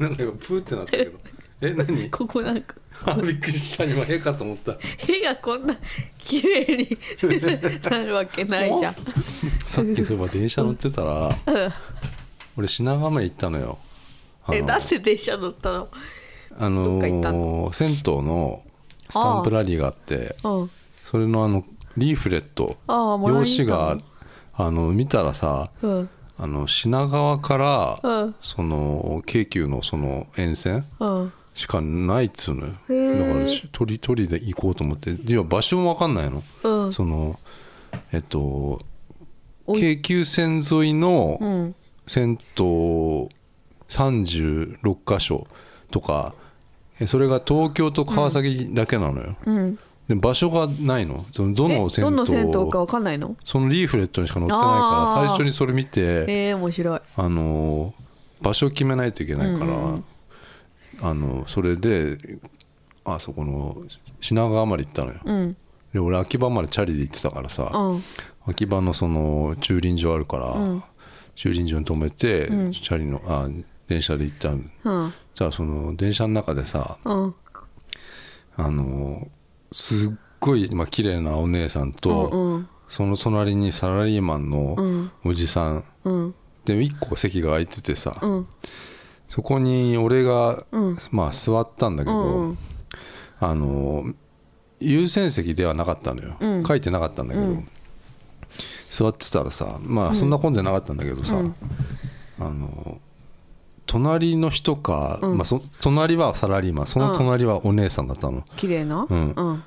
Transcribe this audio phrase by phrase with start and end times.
[0.00, 1.18] なんか今プーってなったけど。
[1.62, 2.10] え何？
[2.10, 2.74] ここなんか。
[3.04, 4.76] あ びっくりした今絵かと思った。
[5.06, 5.76] 絵がこんな
[6.18, 6.98] 綺麗に
[7.90, 8.94] なるわけないじゃん。
[9.64, 11.72] さっきそういえば電車乗ってたらうん。
[12.56, 13.78] 俺品川まで行ったのよ。
[14.52, 15.88] えなんで電車乗ったの？
[16.58, 18.62] あのー銭湯の
[19.08, 20.70] スタンプラリーがあってうん
[21.04, 21.64] それのあの
[21.96, 23.98] リーフレット用紙が
[24.54, 26.10] あの見たらさうん
[26.42, 28.34] あの品川から、うん。
[28.40, 31.32] その京急のその沿線うん。
[31.54, 32.72] しかないっつうのよ。
[32.72, 35.10] だからし取り取りで行こうと思って。
[35.10, 36.92] いや場所も分かんないの、うん。
[36.92, 37.38] その
[38.12, 38.80] えっと
[39.66, 41.74] 京急線沿いのうん。
[42.06, 43.28] 銭湯
[43.88, 45.46] 36箇所
[45.90, 46.34] とか
[46.98, 49.78] えそれが東京と川崎だけなのよ、うん
[50.10, 51.24] で場所がないの？
[51.30, 52.10] そのどえの銭湯？
[52.10, 53.36] どの銭湯かわかんないの？
[53.44, 57.00] そのリーフレットにしか載ってないから最初にそれ見てえー、面白い。
[57.14, 57.94] あの
[58.42, 60.04] 場所を決めないといけないから、うんうん。
[61.00, 62.18] あのそれで
[63.04, 63.76] あそこの
[64.20, 65.56] 品川まで行ったのよ、うん。
[65.92, 68.02] で俺秋葉までチャリで行ってたからさ、うん。
[68.46, 70.82] 秋葉のその駐輪場あるから、うん。
[71.36, 72.72] 駐輪場に止めて、うん。
[72.72, 73.48] チャリのあ
[73.86, 74.56] 電車で行ったの。
[74.56, 75.14] うん。
[75.36, 77.34] じゃあその電車の中でさうん。
[78.56, 79.28] あの
[79.72, 85.12] すっごい、まあ綺麗なお姉さんと、うんその隣にサラリーマンうのん。
[85.24, 86.34] おじさん、うん。
[86.64, 88.46] で1個席が空いててさ、うん。
[89.28, 90.98] そこに俺が、うん。
[91.12, 92.58] まあ座ったんだけど、うん
[93.38, 94.12] あの
[94.80, 96.64] 優先席ではなかったのよ、うん。
[96.64, 97.68] 書いてなかったんだけど、うん。
[98.90, 101.54] 座ってたらさまあそんな混んでなかったんだけどさ、うん。
[102.40, 103.00] あの
[103.90, 105.38] 隣の人か、うん。
[105.38, 109.04] まあ、そ隣はサラリーマンその隣はお姉さんだったの、綺麗な？
[109.10, 109.32] うん。
[109.32, 109.64] うん。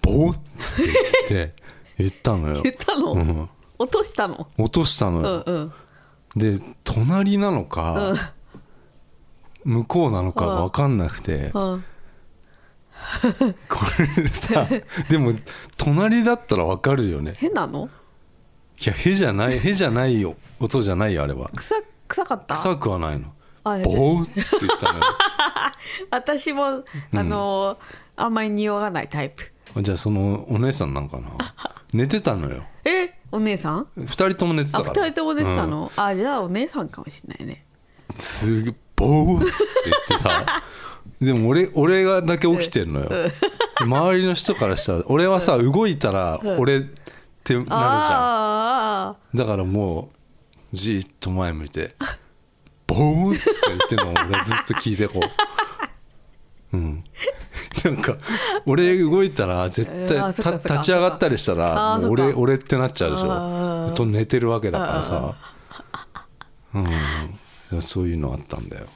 [0.00, 1.54] ボーっつって言って
[1.98, 2.62] 言ったのよ。
[2.62, 3.48] 言、ったの、うん、
[3.80, 4.46] 落としたの？
[4.56, 5.72] 落としたのうんよ、うん。
[6.36, 8.14] で隣なのか、
[9.64, 11.84] 向こうなのか分かんなくて、うん。
[13.68, 13.78] こ
[14.22, 14.68] れさ
[15.08, 15.32] でも
[15.76, 17.34] 隣だったら分かるよね。
[17.36, 17.90] 変なの？
[18.80, 20.36] いやへじゃないへじゃないよ。
[20.60, 21.50] 音じゃないよあれは。
[21.56, 21.74] 臭
[22.10, 22.54] 臭かった？
[22.54, 23.32] 臭くはないの。
[23.64, 25.04] あボーって言ったのよ。
[26.10, 27.76] 私もあのー
[28.16, 29.52] あんまり匂わないタイプ。
[29.82, 31.30] じゃあそのお姉さんなんかな？
[31.94, 32.62] 寝てたのよ。
[32.84, 33.86] えお姉さん？
[33.96, 35.02] 二人とも寝てあたから。
[35.06, 37.64] 二人とも寝てたの、あじゃあお姉さんかもしれないね。
[38.10, 39.52] うんすげえボーって
[40.10, 40.62] 言ってさ
[41.20, 43.08] でも俺俺がだけ起きてるのよ、
[43.80, 46.80] 周りの人からしたら俺はさ動いたら俺っ
[47.44, 47.78] てなるじゃん。
[47.78, 50.16] あだからもう
[50.72, 51.94] じーっと前向いて
[52.86, 55.20] ボーンって言ってるのを俺ずっと聞いてこ
[56.72, 56.76] う。
[56.76, 57.04] うん。
[57.84, 58.16] なんか
[58.66, 63.92] 俺動いたら絶対た立ち上がったりしたらもう俺俺ってなっちゃうでしあょー。
[63.94, 65.36] と寝てるわけだからさ。
[67.72, 67.82] うん。
[67.82, 68.86] そういうのあったんだよ。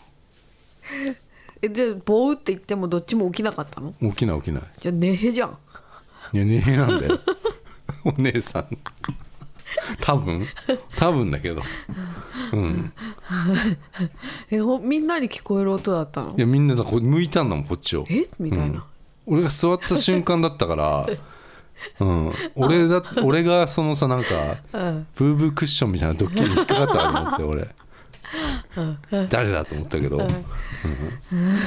[0.91, 1.17] ー
[1.63, 3.95] えでボーって言ってもどっちも起きなかったの？
[4.11, 4.63] 起きない起きない。
[4.81, 5.59] じゃあ寝へじゃん。
[6.33, 7.21] いやねえなんだよ。
[8.05, 8.79] お姉さん
[10.01, 10.47] 多分？
[10.97, 11.63] 多分だけど。
[12.53, 12.93] うん。
[14.51, 16.35] えほみんなに聞こえる音だったの？
[16.37, 18.07] いやみんなだこ向いたんだもんこっちを。
[18.09, 18.25] え？
[18.39, 18.85] みたいな、
[19.27, 21.07] 俺が座った瞬間だったから、
[22.01, 25.07] うん、俺だ俺がそのさなんかうん。
[25.17, 27.75] ブーブークッションみたいなドッキリに引っかかったかと思って俺。
[29.29, 30.45] 誰だと思ったけど、うん。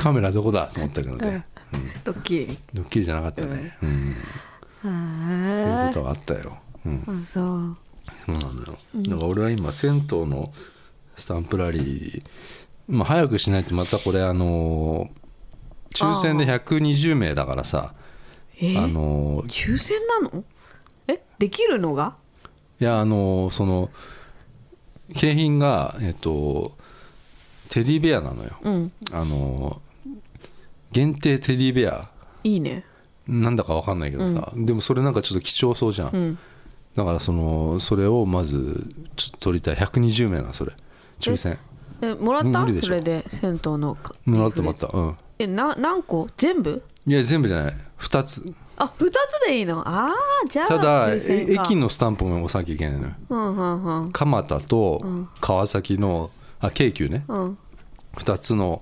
[0.01, 1.45] カメラどこだと思ったけどね、
[2.03, 2.57] ドッキリ。
[2.73, 4.15] ドッキリじゃなかったね、うん。
[4.81, 7.77] そういうことがあったよ、うん、あそう
[8.25, 8.77] そうなのよ。
[8.95, 10.53] だから俺は今銭湯の
[11.15, 12.23] スタンプラリー、
[12.87, 15.09] まあ、早くしないとまたこれあの
[15.93, 17.95] 抽選で120名だからさ
[18.59, 20.43] えあの抽選なの？
[21.07, 21.21] え？
[21.39, 22.15] できるのが？
[22.79, 23.89] いやあのその
[25.15, 26.75] 景品がえっと
[27.69, 28.51] テディベアなのよ。
[28.61, 28.91] うん。
[29.11, 29.81] あの
[30.91, 32.09] 限定テディベア。
[32.43, 32.85] いいね。
[33.27, 36.39] なんだか分かんないけどさ、でもそれなんかちょっと貴重そうじゃん、うん
[36.97, 39.75] だからそのそれをまずちょっと取りたい。
[39.75, 40.73] 120名なのそれ。
[41.19, 41.59] 抽選。
[42.01, 42.67] えもらった？
[42.81, 44.87] それで銭湯のかもらったもらった。
[44.87, 45.17] うん。
[45.37, 46.27] えな何個？
[46.37, 46.81] 全部？
[47.05, 47.77] いや全部じゃない。
[47.99, 48.51] 2つ。
[48.77, 49.87] あ二つでいいの？
[49.87, 50.13] ああ
[50.49, 53.13] じゃあただ駅のスタンプも押さなきゃいけないのよ。
[53.29, 54.11] うんうんうん。
[54.11, 55.05] 蒲田と
[55.39, 57.25] 川崎のあ京急ね。
[57.27, 57.57] うん。
[58.15, 58.81] 2つの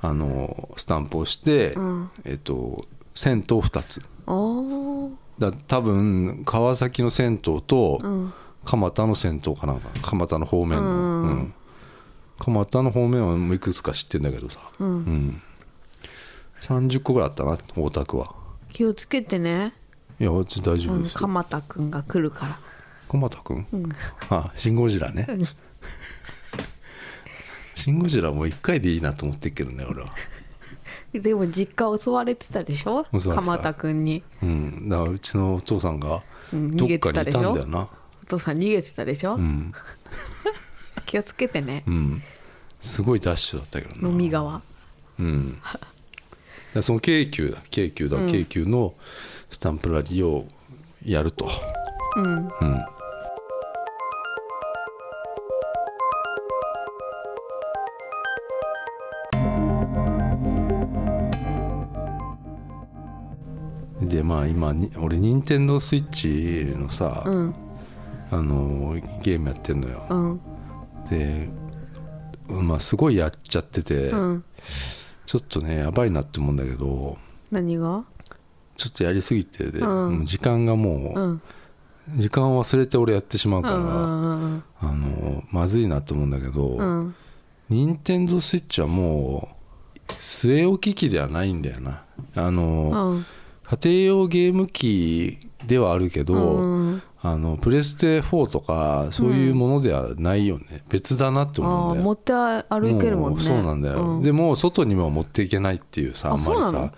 [0.00, 2.10] あのスタンプをして、ん。
[2.24, 2.86] えっと
[3.16, 4.02] 銭湯2つ。
[4.28, 5.10] おー
[5.40, 8.32] だ多分川崎の銭湯とん。
[8.64, 11.54] 蒲田の銭湯かなんか蒲田の方面の、うん。
[12.38, 15.40] 蒲田の方面はもういくつか知ってんだけどさ、うん。
[16.60, 18.34] 30個ぐらいあったな大田区は。
[18.70, 19.74] 気をつけてね。
[20.20, 21.18] いや私大丈夫ですよ。
[21.18, 22.60] 鎌田くんが来るから。
[23.10, 23.66] 鎌田君、
[24.28, 25.26] あシン・ゴジラね、
[27.74, 30.10] シン・ゴジラもう一回でいいなと思ってるけどね俺は
[31.12, 33.04] でも実家襲われてたでしょ？
[33.34, 34.88] 鎌田君に、うん。
[34.88, 36.22] だからうちのお父さんが
[36.52, 37.42] うん、ど逃げっかにいてたでしょ？
[37.42, 37.88] たんだよな
[38.22, 39.72] お父さん逃げてたでしょ、うん。
[41.06, 41.82] 気をつけてね。
[41.86, 42.22] うん。
[42.80, 44.08] すごいダッシュだったけどな。
[44.08, 44.62] 飲み川
[45.18, 45.58] うん。
[46.82, 47.58] その京急だ。
[47.70, 48.26] 京急だ、うん。
[48.28, 48.94] 京急の
[49.50, 50.46] スタンプラリーを
[51.04, 51.48] やると。
[52.16, 52.26] うん。
[52.26, 52.50] うん
[64.02, 67.54] でまあ今に俺任天堂スイッチのさ、うん。
[68.32, 70.40] あのゲームやってんのよ、うん。
[71.10, 71.48] で
[72.48, 74.44] まあすごいやっちゃってて、うん。
[75.26, 77.16] ちょっとねやばいなって思うんだけど
[77.50, 78.04] 何が？
[78.76, 79.80] ちょっとやりすぎてで、
[80.24, 81.42] 時間がもう、うん。
[82.16, 83.82] 時間を忘れて俺やってしまうから、あ
[84.82, 87.14] のまずいなと思うんだけど、うん。
[87.68, 89.48] 任天堂スイッチはも
[90.08, 92.04] う据え置き機ではないんだよな。
[92.36, 93.26] あうの、ん
[93.70, 97.02] 家庭用ゲーム機ではあるけど、うん。
[97.22, 102.02] あのプレステ4とかそういうものではないよね、別だなって思うんだよ。
[102.02, 103.38] 持って歩けるもんね。
[103.38, 104.22] うそうなんだよ、うん。
[104.22, 106.92] でも外にも持っていけないっていうさああんまりさ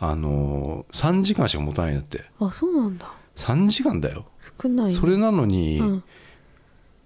[0.00, 2.24] あの3時間しか持たないんだって。
[2.40, 3.12] あそうなんだ。
[3.36, 4.24] 3時間だよ。
[4.40, 4.92] 少ないね。
[4.92, 6.04] それなのに、うん。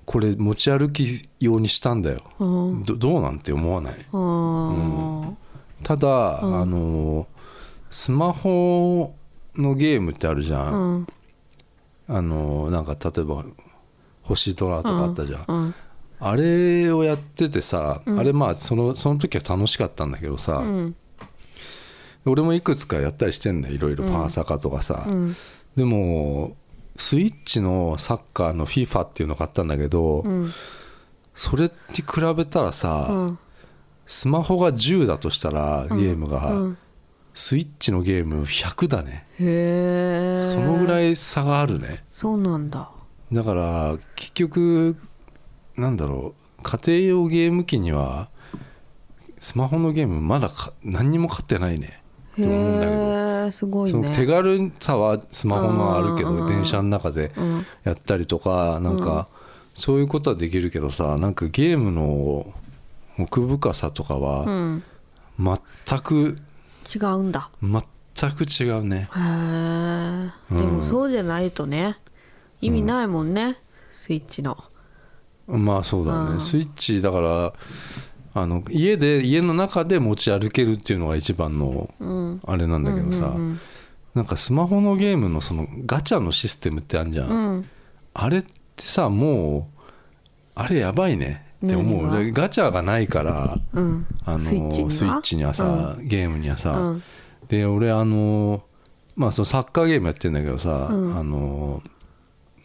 [0.05, 2.23] これ持ち歩き用にしたんだよ。
[2.39, 2.45] う
[2.77, 2.83] ん。
[2.85, 4.07] どどうなんて思わない。
[4.13, 5.37] うん。
[5.83, 6.61] ただ、うん。
[6.61, 7.27] あの
[7.93, 9.15] スマホ
[9.55, 11.07] のゲームってあるじゃん、うん。
[12.09, 13.45] あのなんか例えば
[14.23, 15.75] 「星ドラ」とかあったじゃん、うん
[16.25, 18.21] あれをやっててさ、うん。
[18.21, 20.97] あれまあそのその時は楽しかったんだけどさ、うん。
[22.25, 23.75] 俺もいくつかやったりしてんだよ。
[23.75, 25.37] いろいろパーサカとかさ、うん。
[25.75, 26.57] でも
[26.97, 30.53] スイッチのサッカーの FIFA っていうの買ったんだけど、うん。
[31.35, 33.39] それに比べたらさ、うん。
[34.07, 36.79] スマホが10だとしたらゲームが、うん
[37.35, 39.27] スイッチのゲーム100だね。
[39.41, 42.05] へえそのぐらいい差があるね。
[42.13, 42.91] そうなんだ。
[43.33, 44.97] だから結局
[45.77, 48.29] なんだろう家庭用ゲーム機には
[49.39, 52.03] スマホのゲームまだか何にも勝ってないね。
[52.39, 53.51] って思うんだけど。
[53.51, 56.47] すごいそのね手軽さはスマホのあるけうんうんうん。
[56.47, 57.67] ど電車の中でうん。
[57.85, 59.29] やったりとかなんか
[59.75, 62.53] そういうことはできるけどさなんかゲームの
[63.19, 64.83] 奥深さとかうはん。
[65.39, 66.39] 全く
[66.95, 67.51] 違うんだ。
[67.63, 69.09] 全く違うね。
[69.15, 69.19] へ
[70.53, 71.97] えでもそうじゃないとね
[72.61, 73.59] 意味ないもんね
[73.93, 74.57] スイッチの。
[75.47, 76.35] まあそうだうん。
[76.35, 77.53] ねスイッチだから
[78.35, 82.41] あの家で家の中で持ち歩けるっていうのが一番のうん。
[82.47, 83.61] あれなんだけどさ、うん
[84.15, 87.69] なんかスマホのゲームのそのガチャのシステムってあるじゃん、うん。
[88.13, 89.81] あれってさもう
[90.55, 92.33] あれやばいねって思う。
[92.33, 94.07] ガチャがないからうん。
[94.25, 95.55] あのスイッチには？
[95.55, 97.03] さ、ゲームにはさ、うん。
[97.49, 98.65] で俺あの
[99.17, 101.17] まあそのサッカーゲームやってんだけどさ、うん。
[101.17, 101.83] あの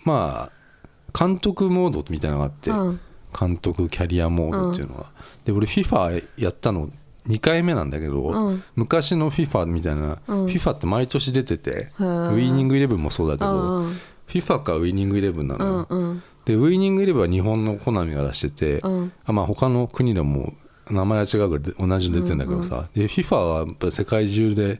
[0.03, 2.99] まあ監督モードみたいなのがあって、うん。
[3.37, 5.11] 監督キャリアモードっていうのが、
[5.45, 6.89] で俺 FIFA やったの
[7.27, 8.63] 2回目なんだけど、うん。
[8.75, 10.45] 昔の FIFA みたいな、うん。
[10.45, 13.93] FIFA って毎年出てて、ウイニングイレブンもそうだけうど、ん。
[14.27, 19.11] FIFA かウイニングイレブンなのうよ、んうんでウイニングイレブンは日本のコナミが出してて、うん。
[19.25, 20.53] あまあ他の国でも
[20.89, 24.79] 名前は違うけど同じの出てんだけどさ、で FIFA はやっぱ世界中で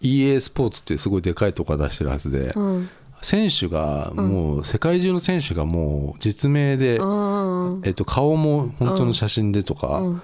[0.00, 2.88] EA スポーツってすごいでかいとこが出してるはずで、うん。
[3.22, 10.22] 選手がもう世界中の選手がもう実名で、うんえっと、顔も本当の写真でとか、うん。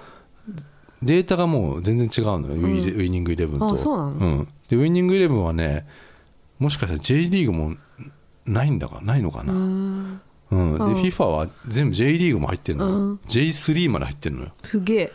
[1.03, 4.47] データがもう全然違うのよ、ウイニングイレブンと。
[4.67, 5.85] でウイニングイレブンはね
[6.57, 7.75] もしかしたら J リーグも
[8.45, 10.73] ないんだかないのかな、うん。
[10.73, 10.93] うんでうん。
[10.95, 13.19] FIFA は全部 J リーグも入ってるのよ、うん。
[13.27, 14.51] J3 まで入ってるのよ。
[14.63, 15.11] すげえ。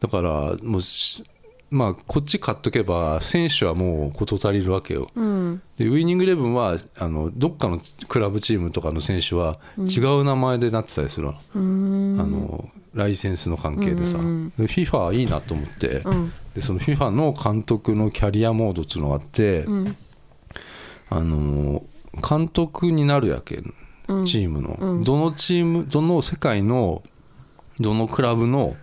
[0.00, 1.24] だからもうし
[1.70, 5.08] まあこっち買っとけば選手はもう事足りるわけよ。
[5.14, 5.62] うん。
[5.76, 12.20] でウイニングイレブンはあのどっかのクラブチームとかの選手は違う名前でなってたりするの,、うん。
[12.20, 14.50] あのライセンスの関係でさ、うん。
[14.58, 16.32] で FIFA はいいなと思って、うん。
[16.54, 19.96] でその FIFA の監督のキャリアモードっていうのがあって、うん。
[21.08, 21.84] あの
[22.28, 23.74] 監督になるやけうん
[24.24, 25.04] チームの、うん。
[25.04, 27.02] どのチームどの世界の
[27.78, 28.76] どのクラブの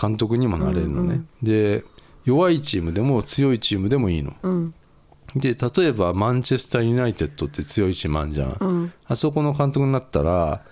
[0.00, 1.84] 監督にもなれるのね、うんで
[2.24, 4.32] 弱いチームでも強いチームでもいいの。
[4.42, 4.74] うん。
[5.34, 8.92] で例えばマンチェスター・ユナイテッドって強いチームあんじゃん、うん。
[9.06, 10.62] あそこの監督になったら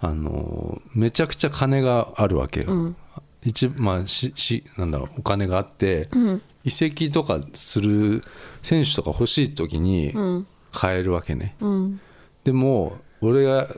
[0.00, 2.96] あのめちゃくちゃ金があるわけよ、うん。
[3.42, 6.42] 一まあししなんだろうお金があって、うん。
[6.64, 8.22] 移籍とかする
[8.62, 10.46] 選手とか欲しい時にうん。
[10.72, 12.00] 買えるわけね、うん。
[12.44, 13.68] でも俺が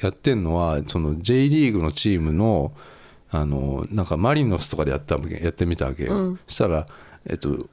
[0.00, 2.72] やってんのはその J リーグのチームの
[3.30, 6.40] あのなんかマリノスとかでやったわけやってみたわけよ、うん。
[6.48, 6.86] そしたら、
[7.26, 7.66] えっと、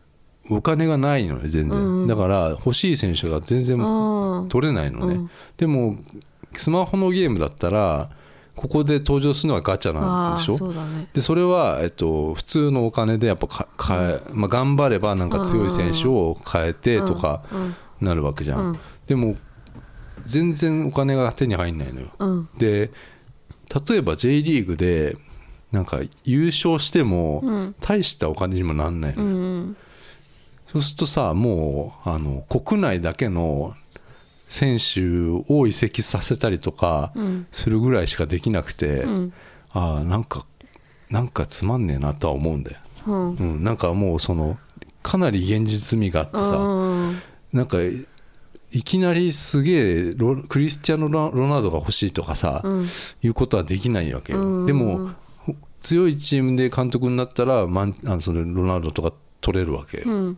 [0.49, 5.29] お金がないのね全然、だから欲しい選手が全然あ取れないのね、うん。
[5.57, 5.97] でも
[6.53, 8.09] スマホのゲームだったら
[8.55, 10.57] ここで登場するのはガチャなんあでしょ？
[10.57, 11.09] そね。
[11.13, 17.75] でそれは、えっと、普通のお金でやっぱか買え、まあ、頑張ればなんか強い選手を変えてとかうん。
[17.99, 18.79] なるわけじゃん、うん。
[19.07, 19.35] でも
[20.29, 22.07] 全然お金が手に入んないのよ。
[22.19, 22.49] うん。
[22.57, 22.91] で
[23.89, 25.17] 例えば J リーグで
[25.71, 27.75] なんか優勝してもうん。
[27.81, 29.77] 大したお金にもなんないのよ、うん
[30.67, 33.73] そうするとさもうあの国内だけの
[34.47, 35.01] 選手
[35.51, 37.47] を移籍させたりとかうん。
[37.51, 39.33] するぐらいしかできなくて、うん。
[39.71, 40.45] ああなんか
[41.09, 43.35] なんかつまんねえなとは思うんだよ、うん。
[43.35, 44.57] うん、なんかもうその
[45.01, 47.21] かなり現実味があってさ、うん。
[47.51, 47.77] なんか
[48.71, 49.71] いきなりすげ
[50.09, 52.87] えロクリスティアーノ・ロロナウドが欲しいとかさ、うん。
[53.23, 54.65] いうことはできないわけよ、うん。
[54.65, 60.37] でもほ強いチームで監督になったらマンあのそれロナウドとか取れるわけよ、うん。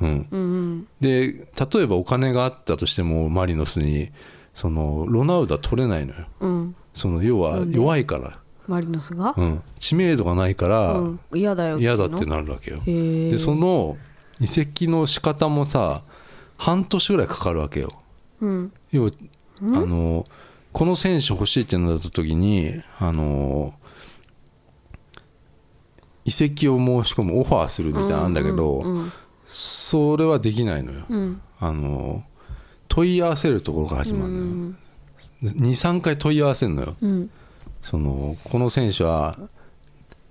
[0.00, 4.10] うん、うんで例えばお金があったとしてもマリノスに
[4.54, 6.26] そのロナウドは取れないのよ。
[6.40, 6.74] うん。
[6.92, 9.32] その要は弱いから、マリノスが？
[9.36, 11.20] うん、知名度がないからうん。
[11.32, 12.36] 嫌だよ嫌だっての。
[12.36, 12.82] なるわけよ。
[12.84, 13.96] でその
[14.40, 16.02] 移籍の仕方もさ
[16.60, 17.90] 半年ぐらいかかるわけよ。
[18.42, 18.72] うん。
[18.92, 19.10] 要は
[19.62, 20.26] あの
[20.72, 23.72] この選手欲しいってなった時にあの
[26.26, 29.12] 移籍を申し込むオファーするみたいなんだけど、うん
[29.52, 31.06] それはできないのよ。
[31.08, 31.40] うん。
[31.58, 32.22] あの
[32.86, 34.74] 問い合わせるところから始まるのよ、
[35.42, 36.96] 23回問い合わせるのよ。
[37.00, 37.30] うん。
[37.82, 39.40] そのこの選手は、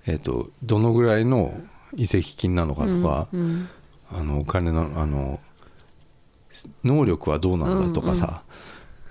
[0.05, 1.53] えっとどのぐらいの
[1.97, 3.67] 移籍金なのかとか、うん。
[4.09, 5.41] あのお金のあの
[6.83, 8.43] 能力はどうなんだとかさ、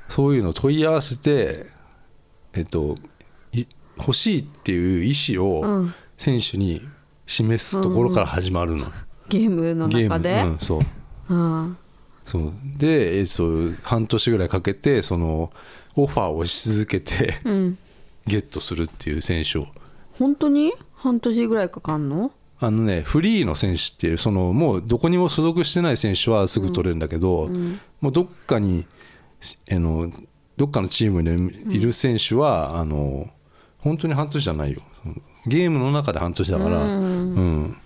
[0.08, 1.66] そういうのを問い合わせて、
[2.54, 2.96] えっと、
[3.52, 3.64] い
[3.98, 5.94] 欲しいっていう意思うをん。
[6.16, 6.82] 選手に
[7.26, 8.86] 示すところから始まるの、
[9.28, 10.80] ゲームのゲーム中でうん、そ
[11.28, 11.34] う。
[11.34, 11.76] うん。
[12.24, 12.52] そう。
[12.76, 15.52] で、えそう半年ぐらいかけてその
[15.94, 17.78] オファーをし続けてうん。
[18.26, 19.66] ゲットするっていう選手を。
[20.18, 20.72] 本当に？
[20.94, 22.32] 半年ぐらいかかんの？
[22.60, 28.86] あのねフリーの選手っていうそのもうどこにも所属してない選手はすぐ取れるんだけど、んもうどっかに
[29.70, 30.10] あの
[30.56, 33.30] どっかのチームにいる選手は、あの
[33.78, 34.82] 本当に半年じゃないよ。
[35.46, 37.76] ゲームの中で半年だからうん、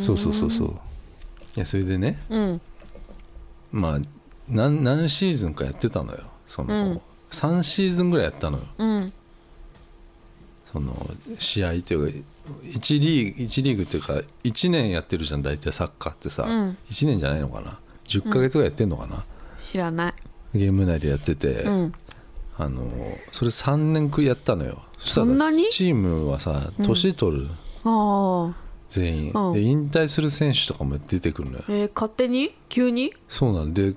[0.00, 0.68] そうそうそうそう。
[0.68, 0.72] い
[1.60, 2.60] やそれでねうん。
[3.72, 3.98] まあ
[4.48, 7.00] 何何シーズンかやってたのよその、うん。
[7.30, 8.64] 3シーズンぐらいやったのよ。
[8.78, 9.12] うん
[10.76, 10.94] その
[11.38, 12.18] 試合っていうか
[12.64, 16.76] 1リーグ1リーグっていうか1年やってるじゃん大体サッカーってさ、うん。
[16.90, 17.78] 1年じゃないのかな。
[18.06, 19.24] 10ヶ月ぐらいやってんのかな、
[19.64, 20.14] 知らない。
[20.52, 21.94] ゲーム内でやってて、うん。
[22.58, 22.82] あの
[23.32, 24.82] それ3年くやったのよ。
[24.98, 25.66] そしたらそんなに？
[25.70, 27.46] チームはさ年取る、
[28.90, 29.52] 全員、うん。
[29.54, 31.64] で引退する選手とかも出てくるのよ。
[31.70, 32.54] えー勝手に？
[32.68, 33.14] 急に？
[33.30, 33.72] そうなん。
[33.72, 33.94] で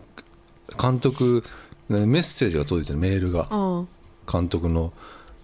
[0.82, 1.44] 監督
[1.90, 3.50] ねメッセージが届いてるメールが。
[3.52, 3.88] うん。
[4.32, 4.94] 監督の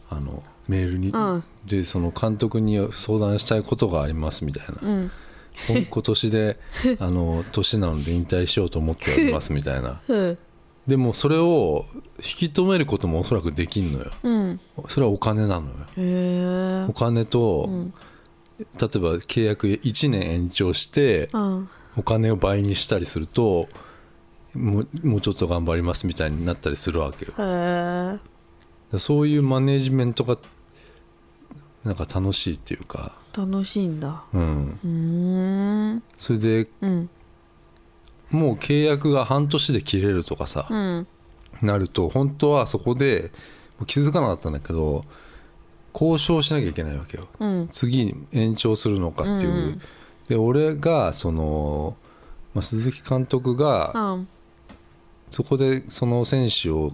[0.09, 1.43] あのメールに、うん。
[1.65, 5.11] でその監督に相談したいことがありますみたいな、うん。
[5.67, 6.59] 今年で
[6.99, 10.01] あの年なので引退しようと思っておりますみたいな。
[10.07, 10.37] うん。
[10.87, 11.85] でもそれを
[12.17, 14.11] 引き止めることもおそらくできんのよ。
[14.23, 14.59] うん。
[14.87, 15.73] それはお金なのよ。
[15.97, 17.93] へえお金と、ん。
[18.59, 21.69] 例えば契約1年延長してうん。
[21.97, 23.69] お金を倍にしたりすると
[24.53, 28.19] もうもうちょっと頑張りますみたいになったりするわけよ。
[28.97, 30.37] そういうマネジメントが
[31.85, 34.23] なんか楽しいっていうか、楽しいんだ。
[34.33, 36.03] うん、うーん。
[36.17, 37.09] それでうん。
[38.31, 41.07] もう契約が半年で切れるとかさ、うん。
[41.61, 43.31] なると本当はそこで
[43.85, 45.05] 気づかなかったんだけど
[45.93, 47.27] 交渉しなきゃいけないわけよ。
[47.39, 47.67] うん。
[47.71, 49.81] 次に延長するのかっていう、うん。
[50.27, 51.95] で俺がその、
[52.53, 54.27] まあ、鈴木監督がうん。
[55.29, 56.93] そこでその選手を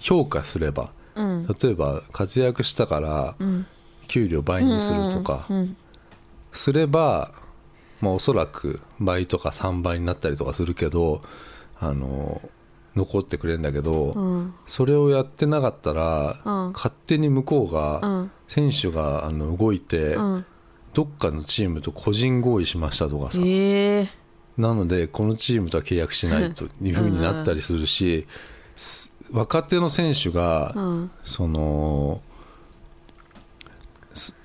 [0.00, 1.46] 評価すればうん。
[1.60, 3.66] 例えば活躍したからうん
[4.06, 5.76] 給料倍にするとかうん
[6.52, 7.32] すれば、
[8.00, 11.22] まあ、おそらく倍とか3倍になったりとかするけど
[11.78, 12.40] あの
[12.96, 14.54] 残ってくれるんだけど、うん。
[14.66, 16.72] それをやってなかったら、うん。
[16.72, 18.30] 勝手に向こううがん。
[18.48, 20.46] 選手があの動いて、うん。
[20.94, 24.08] どっかのチームと個人合意しましたとかさ、ええ。
[24.56, 28.26] なのでこのチームとは契約しないというふうになったりするし、
[28.76, 31.10] す若手の選手が、うん。
[31.22, 32.35] その、す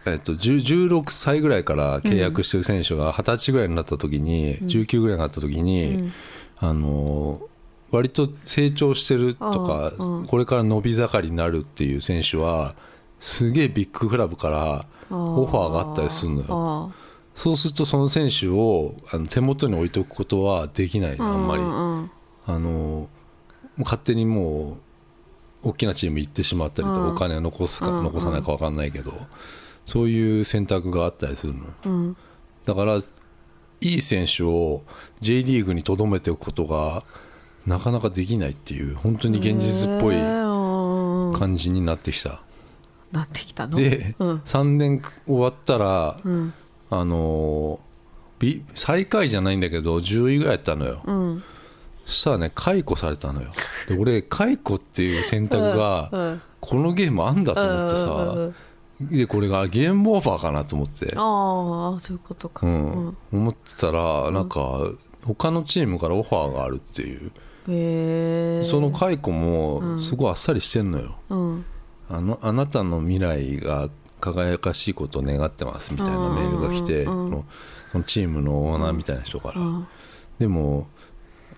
[0.06, 6.14] えっと、10 16歳ぐらいから契約してる選手が20歳ぐらいになった時に、19ぐらいになった時に、うん。
[6.58, 7.42] あの
[7.90, 10.26] 割と成長してるとか、うんうん。
[10.26, 12.76] これから伸び盛りになるっていう選手は
[13.20, 14.86] すげえビッグクラブから
[15.16, 16.46] オファーがあったりするのよ。
[16.50, 16.92] あ
[17.34, 21.70] そうするとその選手をあの手元に置いておくことはできないあんまり、うん。
[21.70, 22.12] うん
[22.48, 23.08] あの
[23.78, 24.78] 勝手にも
[25.64, 29.14] う大きなチーム行ってしまったりとお金を残すかうん残さないか分かんないけど、
[29.86, 31.66] そういう選択があったりするの。
[31.66, 32.18] ようん
[32.66, 33.02] だからい
[33.82, 34.84] い選手を
[35.22, 37.04] J リーグに留めておくことが
[37.66, 40.16] なかなかできないっていう本当に現実っぽい
[41.40, 42.44] 感じになってきた、
[43.12, 43.76] なってきたの？
[43.76, 44.38] で、うん。
[44.46, 46.54] 3年終わったら、うん。
[46.92, 47.80] あの
[48.38, 51.44] ビ最下位じゃないんだけど10位ぐらいやったのよ、うん。
[52.06, 53.52] そしたらね解雇されたのよ。
[53.88, 56.02] で俺解雇っていう選択うが
[56.36, 56.42] ん。
[56.60, 58.52] このゲームあんだと思ってさ
[59.10, 62.66] でこれがゲームオーバーかなと思って、ああそういうことか。
[62.66, 63.18] うん。
[63.32, 64.92] 思ってたらなんか
[65.24, 67.32] 他のチームからオファーがあるっていう。
[67.70, 71.16] へえその解雇もすごいあっさりしてんのよ。
[71.30, 71.66] うん。
[72.10, 73.90] あのあなたの未来が
[74.20, 77.14] 輝かしいことを願ってますみたいなメールが来て、うん。
[77.14, 77.46] うんうんその
[77.92, 79.88] そのチームのオーナーみたいな人から、うん。
[80.40, 80.88] でも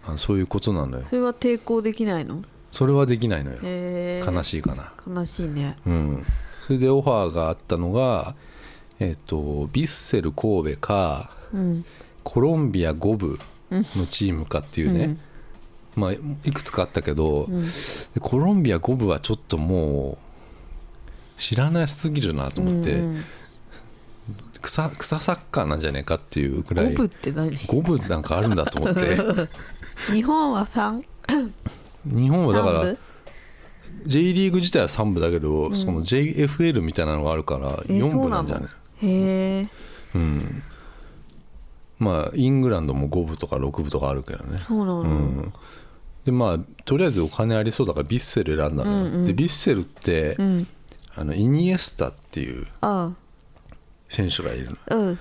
[0.06, 1.06] あそういうことなのよ。
[1.06, 2.44] それは抵抗できないの？
[2.72, 3.60] それはできないのよ。
[3.62, 4.94] へえ悲しいかな。
[5.08, 5.78] 悲しいね。
[5.86, 6.26] うん
[6.65, 8.36] それでオファーがあったのが
[9.00, 11.86] えっ、とヴィッセル神戸かうん。
[12.24, 13.39] コロンビア5部
[13.70, 15.17] のチームかっていうね、
[15.96, 16.17] まあい
[16.53, 17.62] くつかあったけど、うん。
[17.65, 17.67] で
[18.22, 20.17] コロンビア5部はちょっとも
[21.38, 23.24] う知らなすぎるなと思って、うん
[24.62, 29.17] 草草サッカーなんじゃねえかっていうぐらい五部って何？5部なんかあるんだと思って。
[30.10, 31.03] 日本は三？
[32.05, 32.96] 日本はだから
[34.06, 38.70] J リーグ自体は3部だけど、その JFL みたいなのがあるからえ4部なんじゃない
[39.08, 39.68] へえ
[40.16, 40.64] うん。
[42.00, 44.60] まあイングランドも5部とか6部とかあるけどね。
[44.68, 45.54] そうなの、うん。
[46.26, 48.92] でまあとりあえずお金ありそうだからビッセル選んだの。
[48.92, 49.26] よ、うんうん。
[49.26, 50.68] でビッセルって、うん。
[51.16, 53.12] あのイニエスタっていうあ
[54.10, 54.78] 選手がいるの。
[54.90, 55.20] あうん。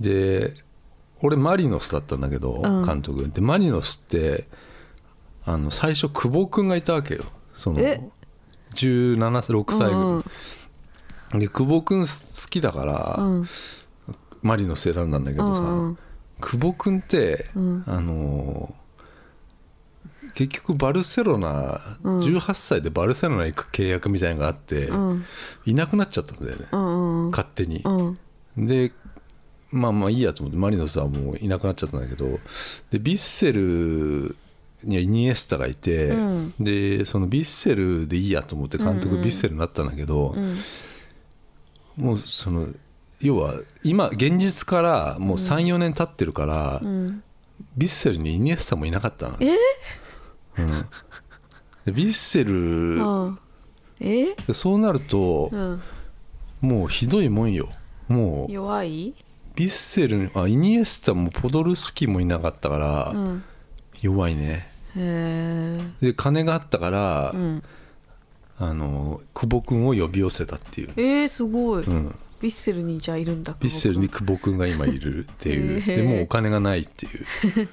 [0.00, 0.54] で
[1.20, 2.82] 俺マリノスだったんだけど、うん。
[2.84, 3.28] 監督。
[3.28, 4.46] でマリノスって
[5.44, 7.24] あの最初久保君がいたわけよ
[7.58, 8.00] そのえ
[8.74, 10.24] ？17歳6歳ぐらい、うん
[11.40, 13.48] で久保君好きだから、うん。
[14.40, 15.98] マリノス選んだんだけどさ、うんうん。
[16.40, 17.84] 久保君って、うん。
[17.86, 18.78] あのー
[20.34, 22.18] 結局バルセロナ、うん。
[22.20, 25.24] 18歳でバルセロナ行く契約みたいなのがあって、うん。
[25.66, 28.16] いなくなっちゃったんだよね、うんうん勝手に、う
[28.56, 28.66] ん。
[28.66, 28.92] で
[29.70, 32.38] まあまあいいやと思ってマリノスはもういなくなっちゃったんだけど
[32.90, 34.34] でビッセル
[34.84, 36.54] にはイニエスタがいて、うん。
[36.60, 39.22] でそのビッセルでいいやと思って監督うんうん。
[39.22, 40.58] ビッセルになったんだけど、うん。
[41.96, 42.68] もうその
[43.20, 47.22] 要は今現実からもう34年経ってるから、うん。
[47.76, 49.56] ビッセルにイニエスタもいなかったの、え？
[50.58, 50.70] うん、
[51.84, 53.38] でビッセル、うん
[53.98, 54.34] え？
[54.46, 55.82] でそうなるとうん。
[56.60, 57.68] もうひどいもんよ。
[58.06, 59.14] もう弱い？
[59.56, 63.44] ビッセルにあイニエスタもポドルスキーもいなかったから、うん
[64.02, 64.70] 弱いね。
[64.96, 67.62] へえで金があったから、うん。
[68.60, 75.82] あの久保君を呼び寄せたっていう、えー、すごい、うん、ビッセルにじゃあいるんだビッセルに久保君が今いるっていう。
[75.96, 77.68] でもうお金がないっていう、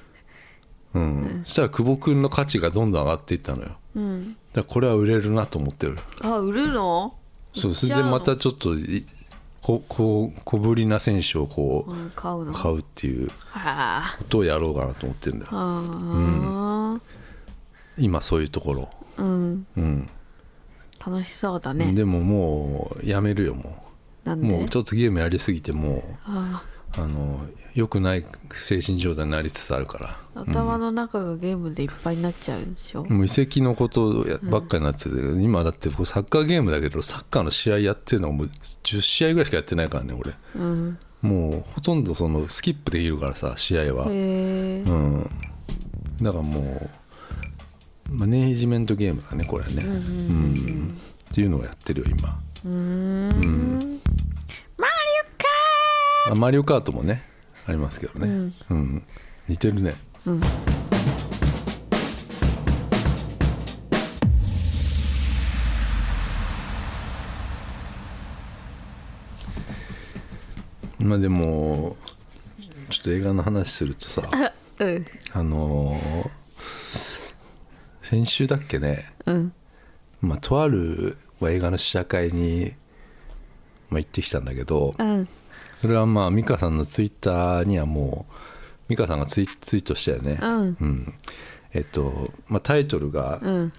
[0.94, 3.68] うん、そしたら久保君の価値がどんどん上がっていったのよ。
[3.68, 5.98] だかうんらこれは売れるなと思ってる。
[6.20, 7.14] あ売るの？
[7.54, 9.04] そうそれでまたちょっとい
[9.66, 12.52] こ小ぶりな選手をこううん買うの。
[12.52, 14.16] 買うっていうはあ。
[14.18, 15.50] ことをやろうかなと思ってるんだよ。
[15.52, 17.00] あ。
[17.98, 18.88] 今そういうところ。
[19.16, 19.66] ーうん。
[19.76, 20.08] うん。
[21.04, 21.92] 楽しそうだね。
[21.92, 23.82] でももうやめるよも
[24.26, 24.36] う。
[24.36, 26.62] もうちょっとゲームやりすぎてもあ。
[26.64, 27.40] うあの
[27.74, 30.16] 良くない精神状態になりつつあるから。
[30.34, 38.50] ー頭の中がゲームでいっぱいになっちゃうんでしょ、もう移籍のことやばっかりになってて、今だってサッカーゲームだけどサッカーの試合やってるのはもう
[38.82, 40.32] 10試合ぐらいしかやってないからね俺。
[40.54, 40.98] うん。
[41.22, 45.30] もうほとんどそのスキップできるからさ試合は、うん。
[46.22, 46.88] だからも
[48.10, 49.82] うマネージメントゲームだねこれね。
[49.84, 50.98] うん、
[51.30, 52.40] っていうのをやってるよ今。
[52.64, 53.95] うーん
[56.34, 57.22] マリオカートもね
[57.66, 58.52] ありますけどね。
[58.70, 59.04] うん、
[59.48, 59.94] 似てるね。
[60.26, 60.40] うん。
[70.98, 71.96] まあでも
[72.90, 74.22] ちょっと映画の話するとさ
[74.80, 75.06] うん。
[75.32, 76.46] あのー
[78.02, 79.52] 先週だっけね、うん。
[80.20, 82.72] まあ、とあるまあ映画の試写会に、
[83.90, 85.28] まあ、行ってきたんだけどうん
[85.80, 88.32] それはまあ美香さんのツイッターにはもう
[88.88, 90.76] 美香さんがツイツイートしたよね、うん。
[90.80, 91.14] うん。
[91.72, 93.72] えっと、まあ、タイトルがうん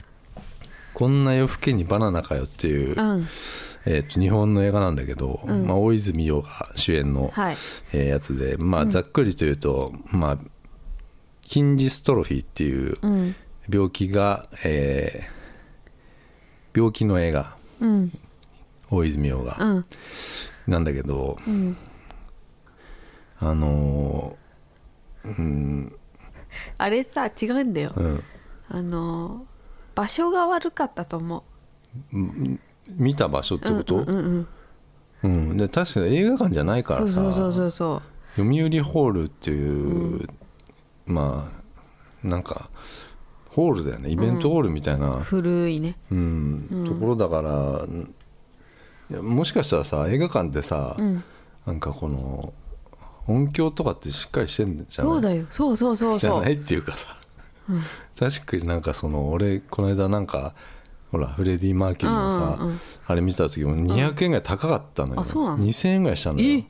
[0.93, 3.27] 「こんな夜更けにバナナかよ」っていう、うん。
[3.85, 5.65] えー、と日本の映画なんだけど、うん。
[5.65, 7.55] まあ、大泉洋が主演の、はい。
[7.93, 10.37] えーやつで、まあ、ざっくりと言うと、まあ、
[11.47, 13.35] 筋ジストロフィーっていううん。
[13.69, 15.37] 病気が、えー
[16.75, 18.11] 病気の映画うん。
[18.91, 19.85] 大泉洋が、うん。
[20.67, 21.75] なんだけどうん
[23.39, 25.93] あのーうん。
[26.77, 27.93] あれさ違うんだよ。
[27.95, 28.23] うん。
[28.69, 29.45] あの
[29.95, 31.43] 場所が悪かったと思
[32.97, 34.47] 見た場所ってうこと、うんうん
[35.23, 35.57] うんうん。
[35.57, 37.21] で確かに映画館じゃないかそらさ。
[37.21, 38.01] うそうそうそうそ
[38.35, 40.27] 読売ホールっていう、
[41.05, 41.51] ま
[42.23, 42.69] あなんか
[43.49, 44.09] ホールだよね。
[44.11, 45.95] イベントホールみたいな、う古いね。
[46.11, 46.67] うん。
[46.71, 46.85] うん。
[46.85, 47.85] ところだから
[49.09, 51.23] いやもしかしたらさ映画館ってさ、うん。
[51.65, 52.53] なんかこの
[53.27, 55.13] 音響とかってしっかりしてんじゃない？
[55.13, 55.45] そうだよ。
[55.49, 56.19] そうそうそうそう。
[56.19, 57.17] じゃないっていうかさ、
[57.69, 57.81] うん。
[58.17, 60.53] 確かになんかその俺この間なんか
[61.11, 62.79] ほらフレディ・マーキュリーのさ、うんうんうん。
[63.05, 66.47] あれ見た時も200円ぐらい高かったのよ、あそうなの？2000円ぐらいしたのよ。
[66.49, 66.65] え？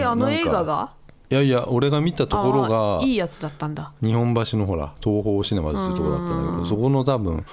[0.00, 0.94] えあの映画が？
[1.30, 3.92] いやいや俺が見たところがあいいやつだったんだ。
[4.02, 6.62] 日本橋のほら東宝シネマズっていうところだったんだけうん。
[6.64, 7.44] どそこの多分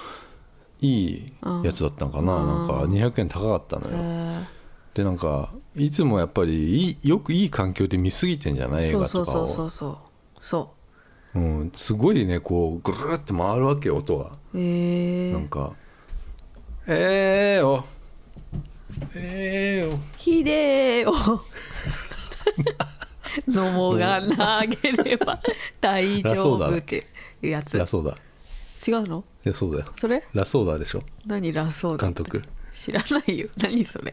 [0.80, 1.32] いい
[1.64, 2.46] やつだったのかな、うん。
[2.46, 4.44] なんか200円高かったのへよ、ー
[4.98, 8.86] でなんかいつもやっぱりいいよくいい環境で見すぎてんじゃない？
[8.88, 9.96] 映そう画とかそうそうそをうそう。
[10.40, 10.74] そ
[11.34, 11.38] う。
[11.38, 15.74] んすごいねこうぐるーって回るわけよ音がえなんか
[16.88, 17.84] 「ええよ。
[19.14, 19.98] ええよ。
[20.16, 21.14] ひでーを
[23.46, 25.40] のもが投げれば
[25.80, 27.06] 大丈夫って
[27.40, 27.78] いうやつ。
[27.78, 28.16] ラソーダ
[28.84, 29.22] 違うの？
[29.44, 29.92] いやそうだよ。
[29.94, 30.24] それ？
[30.34, 31.04] ラソーダでしょ。
[31.24, 32.42] 何ラソーダ監督。
[32.72, 33.48] 知らないよ。
[33.58, 34.12] 何それ？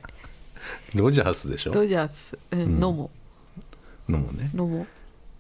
[0.96, 1.72] ドジャースでしょ？
[1.72, 2.80] ドジャース、うんうん。
[2.80, 3.12] のも
[4.10, 4.52] のもね。
[4.54, 4.86] のも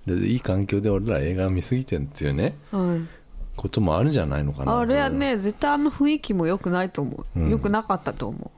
[0.06, 2.56] でいい環境で俺ら映画見すぎてんっていうね。
[2.71, 3.10] うん
[3.56, 4.80] こともあるんじゃないのかな。
[4.80, 5.10] あれは。
[5.10, 5.38] ね。
[5.38, 7.49] 絶対あの雰囲気も良くないと思う、うん。
[7.49, 8.51] 良くなかったと思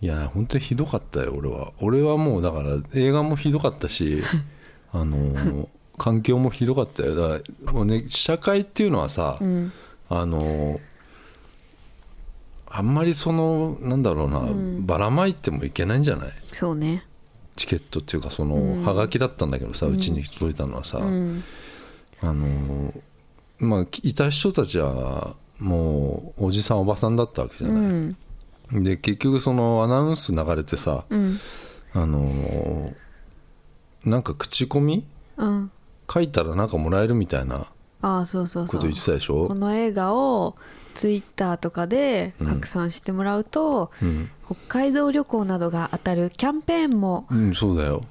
[0.00, 1.72] いや本当にひどかったよ俺は。
[1.80, 4.20] 俺はもうだから映画もひどかったし
[4.92, 7.14] あの環境もひどかったよ。
[7.14, 9.72] だからもうね社会っていうのはさ、ううん。
[10.08, 10.80] あの
[12.66, 14.84] あんまりそのなんだろうな、ん。
[14.86, 16.28] ばらまいてもいけないんじゃない？
[16.46, 17.04] そうね。
[17.56, 18.84] チケットっていうかその、うん。
[18.84, 21.44] はがきだったんだけどさうちに届いたのはさ、うん。
[22.20, 22.92] あの
[23.58, 28.16] まあいた人たちはもうおじさんおばさんだったわけじゃうない、ん。
[28.84, 31.38] で結局そのアナウンス流れてさうん。
[31.92, 32.92] あの
[34.04, 35.06] なんか口コミ？
[35.36, 35.70] うん。
[36.12, 37.70] 書いたらなんかもらえるみたいな
[38.02, 38.76] ああそうそうそう。
[38.76, 39.46] こと言ってたでしょ？
[39.48, 40.56] この映画を
[40.94, 48.04] ツイッターとかで拡散してもらうと、うん、北海道旅行などが当たるキャンペーンもうん、そうだよ。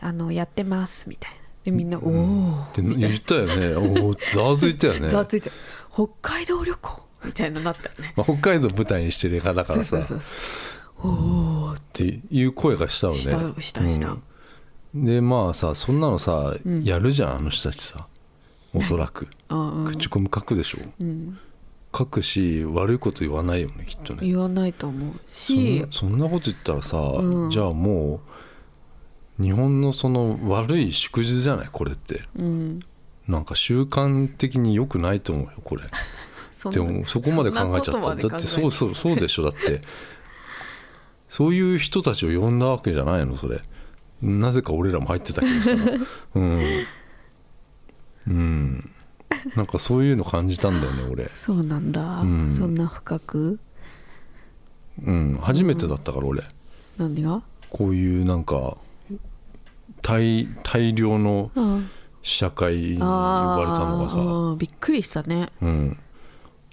[0.00, 1.38] あのやってますみたいな。
[1.64, 3.74] でみんな「おお」って言ったよね。
[3.76, 5.08] おおざわついたよね。
[5.10, 5.50] ざわついて
[5.92, 8.12] 「北海道旅行」みたいななったよね。
[8.16, 9.98] まあ、北海道舞台にしてる映画だからさ。
[11.00, 13.18] おおっていう声がしたのね。
[13.20, 14.16] したしたした。
[14.94, 15.04] うん。
[15.04, 16.82] でまあさそんなのさ、うん。
[16.82, 18.06] やるじゃんあの人たちさ。
[18.74, 19.28] おそらく。
[19.86, 20.78] 口コミ書くでしょ。
[21.00, 21.38] うん
[21.96, 24.20] 書くし悪いこと言わないよねきっとね。
[24.22, 25.80] 言わないと思うし。
[25.80, 27.50] なそんなこと言ったらさ、うん。
[27.50, 28.20] じゃあも
[29.38, 32.22] う日本のその悪い祝日じゃないこれって。
[32.36, 32.80] うん。
[33.26, 35.82] なんか習慣的に良くないと思うよこれ。
[36.70, 38.14] でもそこまで考えちゃった。
[38.14, 39.42] だってそううそうそうでしょ。
[39.44, 39.82] だって。
[41.28, 43.60] そういう人たちを呼んだわけじゃないのそれ。
[44.20, 45.72] なぜか俺らも入ってたけどさ
[46.34, 46.84] うん。
[48.26, 48.90] うん
[49.56, 51.30] なんかそういうの感じたんだよね俺。
[51.34, 52.48] そうなんだ、うん。
[52.48, 53.58] そんな深く？
[55.04, 55.38] うん。
[55.40, 56.42] 初めてだったから俺。
[56.98, 57.42] 何が？
[57.70, 58.76] こういうなんか
[60.02, 61.90] 大大量のうん。
[62.22, 64.18] 試写会に呼ばれたのがさ。
[64.18, 65.50] うんびっくりしたね。
[65.62, 65.96] うん。
[65.98, 66.07] い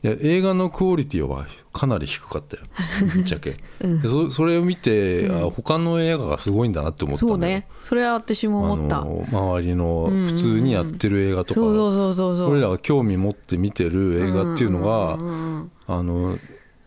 [0.05, 2.63] や映画のクオリティはかなり低かったよ。
[3.13, 4.01] ぶっちゃけ、うん。
[4.01, 5.47] でそそれを見て、うん。
[5.47, 7.67] あ他の映画がすごいんだなって思ったそうね。
[7.81, 9.01] それは私も思った。
[9.01, 10.27] 周りのうんうんうん。
[10.27, 12.51] 普通にやってる映画とか、そうそうそうそうそう。
[12.51, 15.31] 俺らが興味持って見てる映画っていうのが、んうんう
[15.63, 16.37] んあの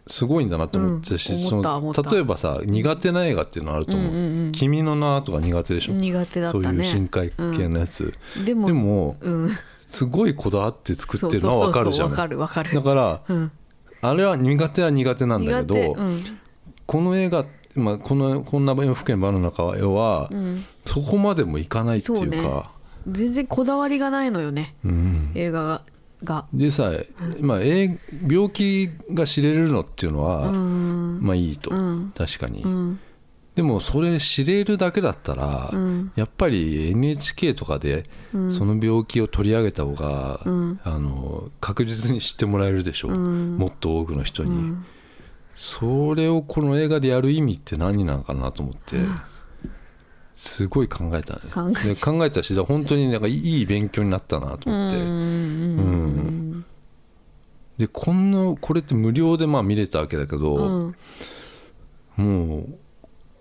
[0.08, 4.52] すごいんだなって思ってたし、うん例えばさ苦手な映画っていうのあると思う「うんうんうん。
[4.52, 6.52] 君の名」とか苦手でしょ、苦手だね。
[6.52, 9.50] そういう深海系のやつ、でもでもうん
[9.88, 12.74] すごいこだわって作ってるのは分かるじゃんわかるわかる。
[12.74, 13.50] だからうん。
[14.02, 16.20] あれは苦手は苦手なんだけど、うん。
[16.84, 20.64] この映画、まあ、このこんな不健バの中は、うん。
[20.84, 22.36] そこまでもいかないっていうそうね。
[22.36, 22.70] か
[23.08, 24.76] 全然こだわりがないのよね。
[24.84, 25.32] うん。
[25.34, 25.82] 映画が。
[26.22, 26.46] が。
[26.52, 26.92] でさ、
[27.40, 27.98] まあ、え
[28.30, 31.18] 病気が知れるのっていうのは、うん。
[31.22, 32.12] まあいいと、うん。
[32.14, 33.00] 確かに、うん
[33.58, 36.12] でもそれ知れるだけだったら、うん。
[36.14, 38.52] やっぱり NHK とかでうん。
[38.52, 40.80] その病気を取り上げた方が、うん。
[40.84, 43.56] あの確実に知ってもらえるでしょう、うん。
[43.58, 44.84] もっと多くの人に、うん。
[45.56, 48.98] それをこの映画でやる意味って何なのかなと思って、
[50.34, 51.82] すごい考えたね考えた。
[51.82, 55.02] で考えたし本当になんかいい勉強になったなと思って、うん。
[55.02, 55.08] う
[56.60, 56.64] ん。
[57.76, 60.94] でこんなこれって無料でまあ見れたわけだけど、
[62.18, 62.24] うん。
[62.24, 62.78] もう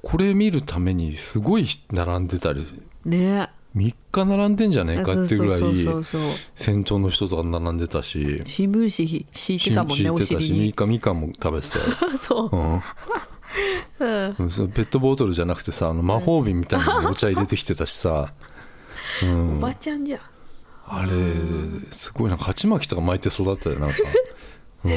[0.08, 2.66] これ見るためにすごい並んでたり
[3.04, 3.50] ね。
[3.76, 6.06] 3日並んでんじゃねえかっていうぐらい
[6.56, 8.42] 先頭の人とか並んでたし。
[8.46, 10.72] 新聞紙敷いてたもんねてたしみ尻に。
[10.72, 11.84] かみかんも食べてたよ、
[12.26, 12.56] そう。
[12.56, 12.82] うん。
[14.00, 14.36] うん。
[14.40, 18.32] うん、そのペットボトルじゃなくてさあの魔法瓶みたいなのにお茶入れてきてたしさ、
[19.24, 19.58] うん。
[19.58, 20.22] お、ばちゃんじゃん。
[20.86, 21.12] あれ
[21.92, 22.36] すごいな。
[22.36, 23.96] んか鉢巻きとか巻いて育ったよなんか、
[24.86, 24.94] うん、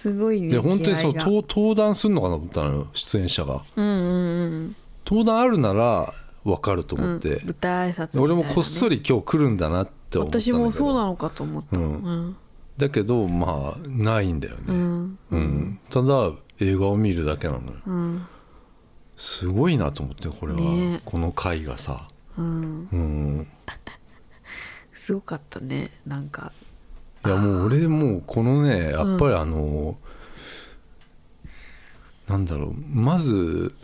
[0.00, 1.26] すごいねで本当にその気合が。
[1.26, 3.64] 登登壇するのかなと思ったのよ出演者が。
[3.76, 4.76] うんうんうん。
[5.04, 8.22] 登壇あるなら分かるとうん思って、舞台挨拶ね。
[8.22, 12.28] 俺もこっそり今日来るんだなって思った私もそうなのかと思ったううん。
[12.28, 12.36] ん。
[12.78, 15.18] だけどまあないんだよね、うん。
[15.30, 15.80] うん。
[15.90, 17.72] ただ映画を見るだけなのよ。
[17.86, 18.26] うん
[19.18, 21.02] すごいなと思ってこれは、ね。
[21.04, 22.08] この回がさ。
[22.38, 22.88] うん。
[22.90, 23.46] うん。
[24.94, 26.52] すごかったねなんか
[27.26, 29.96] いやもう俺もうこのねやっぱりあの、
[32.28, 33.74] なんだろうまず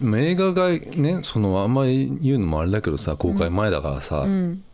[0.00, 4.64] まあ映画がねそのあんまり言うのもあれだけどさ公開前だからさ、うん。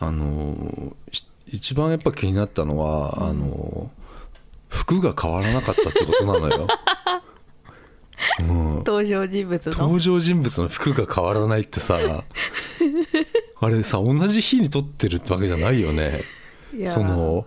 [0.00, 3.90] あのし一番やっぱ気になったのは、あの
[4.68, 6.68] 服が変わらなかったってことなのよ、
[8.40, 9.78] うん、登場人物の。
[9.78, 11.98] 登場人物の服が変わらないってさ
[13.60, 16.22] あれさ同じ日に撮ってるってわけじゃないよね。
[16.74, 16.90] いや。
[16.90, 17.46] その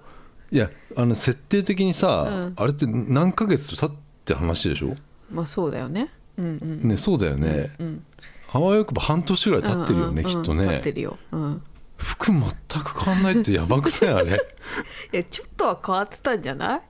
[0.51, 2.53] いやあの設定的にさ、うん。
[2.57, 3.91] あれって何ヶ月経っ
[4.25, 4.95] て話でしょ、
[5.31, 6.09] まあそうだよね。
[6.37, 6.89] うんうん。
[6.89, 8.05] ねそうだよね、うん。
[8.51, 10.41] あわよくば半年ぐらい経ってるよね、うんうんうん。
[10.41, 10.65] きっとね。
[10.65, 11.17] 経ってるよ。
[11.31, 11.61] うん。
[11.95, 14.13] 服全く変わんないってやばくない？
[14.13, 14.31] あれ。
[15.13, 16.81] いやちょっとは変わってたんじゃない？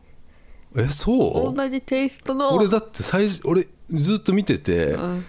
[0.77, 1.55] えそう？
[1.55, 2.55] 同じテイストの。
[2.55, 5.25] 俺だって最初俺ずっと見てて、うん。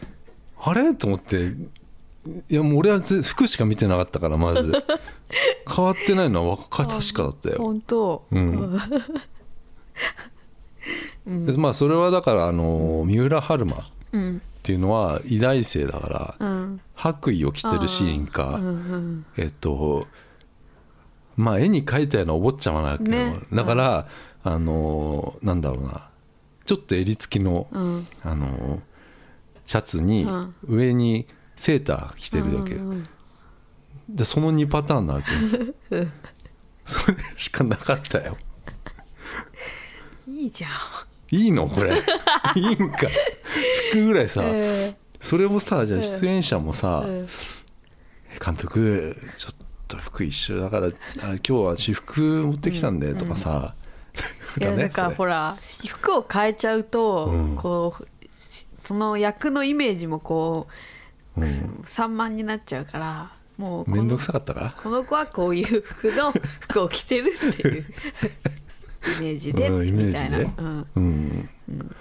[0.58, 0.94] あれ？
[0.94, 1.52] と思って
[2.48, 4.72] いやもう俺はぜ服しか見てなかったからまず
[5.74, 8.24] 変わってないのは確かだったよ、本当。
[8.30, 8.78] うん。
[11.46, 13.78] でまあそれはだからあの三浦春馬っ
[14.12, 14.42] うん。
[14.62, 16.80] ていうのは偉大生だからうん。
[16.94, 20.06] 白衣を着てるシーンか、うんうんえっと
[21.36, 23.40] まあ絵に描いたようなお坊ちゃまなわけよ、ね。
[23.52, 24.06] だから、
[24.44, 26.10] あのなんだろうな。
[26.66, 28.04] ちょっと襟付きの、うん。
[28.22, 28.80] あの
[29.66, 30.54] シャツにうん。
[30.68, 31.26] 上に
[31.62, 33.08] セーター着てるわけ、うんうん
[34.08, 35.96] でその2パターンなわけ。
[35.96, 36.06] よ
[36.84, 38.36] それしかなかったよ。
[40.28, 40.70] いいじゃん。
[41.30, 41.68] いいの？
[41.68, 42.02] これ。
[42.56, 43.06] いいんか。
[43.90, 47.26] 服ぐらいさ、えそれもさじゃあ出演者もさ、え
[48.44, 49.54] 監督ちょっ
[49.86, 53.76] と服一緒だからあ今日は私服持ってきたんでとかさ、
[54.60, 55.56] いやだからほら
[55.88, 57.56] 服を変えちゃうと、うん。
[57.56, 58.06] こう
[58.84, 60.91] その役のイメージもこう、うん
[61.84, 64.74] 散漫になっちゃうからもう面倒くさかったか？
[64.82, 67.84] この子はこういう服の 服を着てるっていう
[69.18, 70.14] イメージで、うんイメージで？
[70.14, 71.96] みたいな、うん、うん、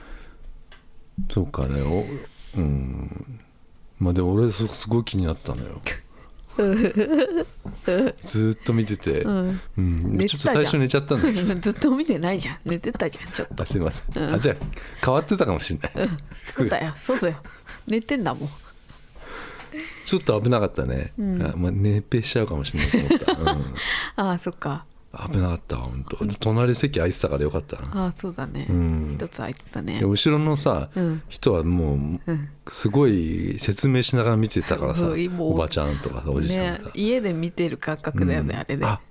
[1.30, 1.82] そうかね。
[1.82, 2.06] お
[2.58, 3.39] うん。
[4.00, 5.82] まあでも俺そすごい気になったのよ。
[6.58, 9.62] ずーっと見てて、うん。
[9.78, 10.17] うん。
[10.28, 11.38] ちょっと最初寝ちゃったんだけど。
[11.38, 12.58] ずっと見てないじゃん。
[12.65, 13.63] 寝てたじゃんちょっと。
[13.63, 14.34] あすいません、うん。
[14.36, 14.56] あじゃあ
[15.04, 16.10] 変わってたかもしれない、
[16.56, 16.94] そうだよ。
[16.98, 17.38] そうだよ。
[17.88, 18.50] 寝てんだもん
[20.06, 21.42] ちょっと危なかったね、うん。
[21.42, 23.48] あまあ、寝っぺしちゃうかもしれないと思った、 うん。
[24.16, 24.86] ああそっか。
[25.14, 26.26] 危なかったわ本当。
[26.26, 29.12] 隣席空いてたからよかったな、ああそうだね、うん。
[29.14, 30.00] 一つ空いてたね。
[30.00, 31.22] で後ろのさ、うん。
[31.28, 32.50] 人はもううん。
[32.70, 38.60] すごい説明しながら見てたからさ、 おばちゃんとかおじちゃんとか、ね家で見てる感覚だよね、うん。
[38.62, 38.86] あれで。
[38.86, 39.02] あ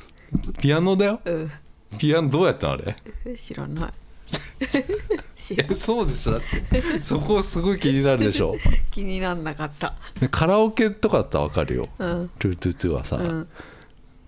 [0.61, 1.21] ピアノだよ。
[1.25, 1.51] うん
[1.99, 2.97] ピアノどうやったのあれ？
[3.37, 3.93] 知らない。
[5.37, 6.33] 知いらんやそうでしょ？
[6.33, 8.55] だってそこすごい気になるでしょ？
[8.91, 9.95] 気になんなかった。
[10.21, 11.89] でカラオケとかだったら分かるよ。
[11.99, 13.49] うん「トゥトゥトゥ」はさ、うん。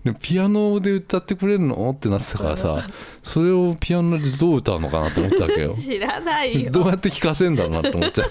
[0.05, 1.89] でピアノで歌ってくれるの？
[1.91, 2.87] ってなってたからさ
[3.21, 5.75] それをピアノでどう歌うのかなと思ったわけよ。
[5.79, 6.71] 知らないよ。
[6.71, 8.29] どうやって聴かせんだろうなと思っちゃう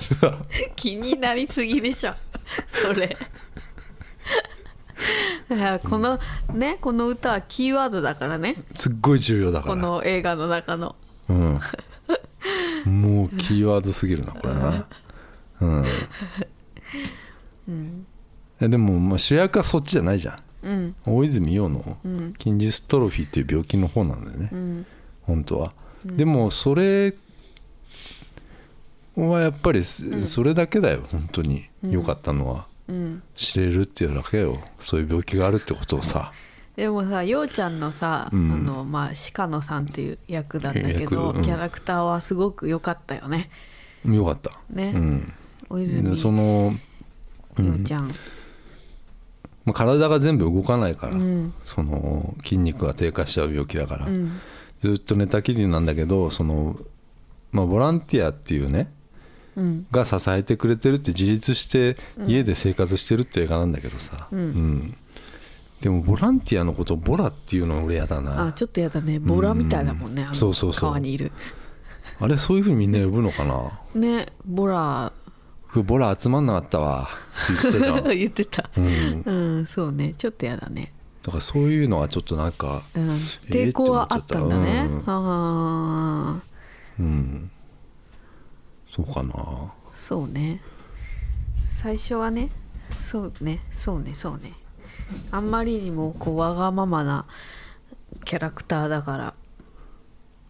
[0.77, 2.15] 気になりすぎでしょ。
[2.67, 3.15] それ
[5.89, 6.19] この
[6.53, 8.63] ねこの歌はキーワードだからね。
[8.73, 10.97] すっごい重要だかこらの映画の中の。
[11.29, 11.61] うん。
[12.85, 14.87] もうキーワードすぎるなこれな。
[15.61, 15.67] う
[17.71, 18.07] ん、
[18.61, 20.67] えでもまあ主役はそっちじゃないじゃん。
[20.67, 20.95] うん。
[21.07, 22.33] 大泉洋のうん。
[22.41, 24.87] 筋ジストロフィーっていう病気の方なんだよね、うん。
[25.23, 25.73] 本当は、
[26.05, 27.15] でもそれ
[29.17, 31.67] はやっぱりすそれだけだよ本当に。
[31.83, 32.63] 良かったのは、うん
[33.35, 34.61] 知れるっていうだけよ。
[34.79, 36.33] そういう病気があるってことをさ。
[36.77, 38.53] でもさようちゃんのさ、うん。
[38.53, 41.43] あのまあ鹿野さんっていう役なんだけ役ど、うん。
[41.43, 43.51] キャラクターはすごく良かったよね。
[44.05, 44.53] 良かった。
[44.71, 44.93] ね。
[44.95, 45.33] うん。
[45.69, 46.73] 大泉でその、
[47.59, 48.09] うようんちゃん。
[49.65, 51.53] まあ、体が全部動かないから、うん。
[51.63, 54.41] その筋肉が低下しちゃう病気だから、うん。
[54.79, 56.77] ずっと寝たきりなんだけどその、
[57.53, 58.89] まあ、ボランティアっていうねうん
[59.91, 64.97] が支えてくれてるって自立して家で生活してるって映画なんだけどさ、うん。
[65.81, 68.49] でもボランティアのことをボラっていうの俺やだな。
[68.49, 69.19] あちょっとやだね。
[69.19, 70.35] ボラみたいだもんね、うん。
[70.35, 70.91] そうそうそう。
[70.91, 71.33] 川にいる。
[72.21, 73.79] あれそういうふうにみんな呼ぶのかな？
[73.95, 75.13] ねボラ。
[75.75, 77.09] ボラ集まんなかったわ。
[77.69, 78.09] って言ってた。
[78.15, 78.71] 言ってた。
[78.77, 80.15] うん、うんそうね。
[80.17, 80.93] ちょっとやだね。
[81.23, 83.07] だからそういうのはちょっとなんかうん、え
[83.51, 85.15] 抵抗はあったんだね、って思っちゃったあ
[86.39, 86.41] あ
[86.99, 87.51] うん
[88.91, 89.73] そうかな。
[89.95, 90.61] そうね。
[91.67, 92.51] 最初はね
[92.97, 93.61] そうね。
[93.73, 94.15] そうね。
[94.15, 94.55] そうね。
[95.31, 97.27] あんまりにもこうわがままな
[98.25, 99.35] キャラクターだから。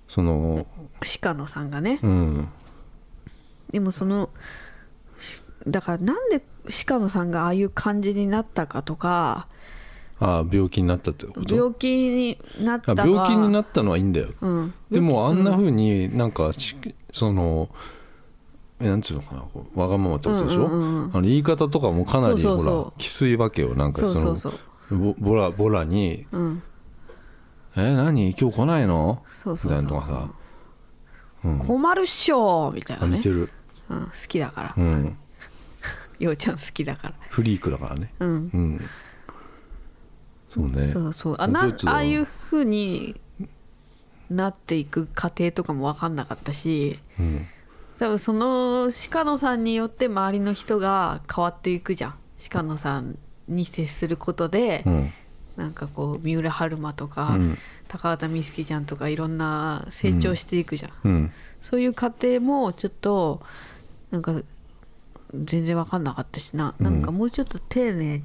[0.06, 0.66] その
[1.20, 2.00] 鹿野さんがね。
[2.02, 2.48] うん。
[3.70, 4.30] でもその
[5.18, 6.42] しだからなんで
[6.86, 9.48] 鹿野さんがああいう感じになったかとか。
[10.20, 11.54] ああ病気になったってこと？
[11.54, 15.56] 病気になった病気になったのはいいんだよ、うん、でもあんなうん。
[15.58, 16.74] ふうになんかし
[17.12, 17.78] そのえ
[18.80, 21.10] なんつうのかなこうわがままってことでしょ、うんうんうんうん。
[21.12, 22.74] あの言い方とかもかなりそうそうそう。
[22.74, 24.52] ほらきついわけよなんかそのそうそう。
[24.88, 26.26] そうボボラボラに。
[26.30, 26.62] うん
[27.76, 28.34] 「え何？
[28.38, 30.30] 今日来ないの?」みたいなのがさ、
[31.44, 33.14] うん、困るっしょみたいなね。
[33.14, 33.50] あ似て、る、
[33.88, 35.16] うん、好きだから、うん、
[36.18, 37.14] ようちゃん好きだから。
[37.28, 38.14] フリークだからね。
[38.20, 38.28] うん。
[38.52, 38.80] うん。
[40.48, 40.82] そうね。
[40.82, 41.36] そうそう。
[41.38, 43.20] あなああいうふうに
[44.30, 47.00] なっていく過程とかも分かんなかったし。
[47.18, 47.46] うん
[47.98, 52.14] 多分その鹿野さんによって周りの人が変わっていくじゃん。
[52.50, 55.12] 鹿野さんに接することで、うん。
[55.56, 57.58] なんかこう三浦春馬とか、うん。
[57.88, 61.32] 高畑充希ちゃんとかいろんな成長していくじゃん、うん。
[61.60, 63.42] そういう過程もちょっと
[64.10, 64.40] なんか
[65.34, 68.22] 全然分かんなかったしな、なんかもうちょっと丁寧に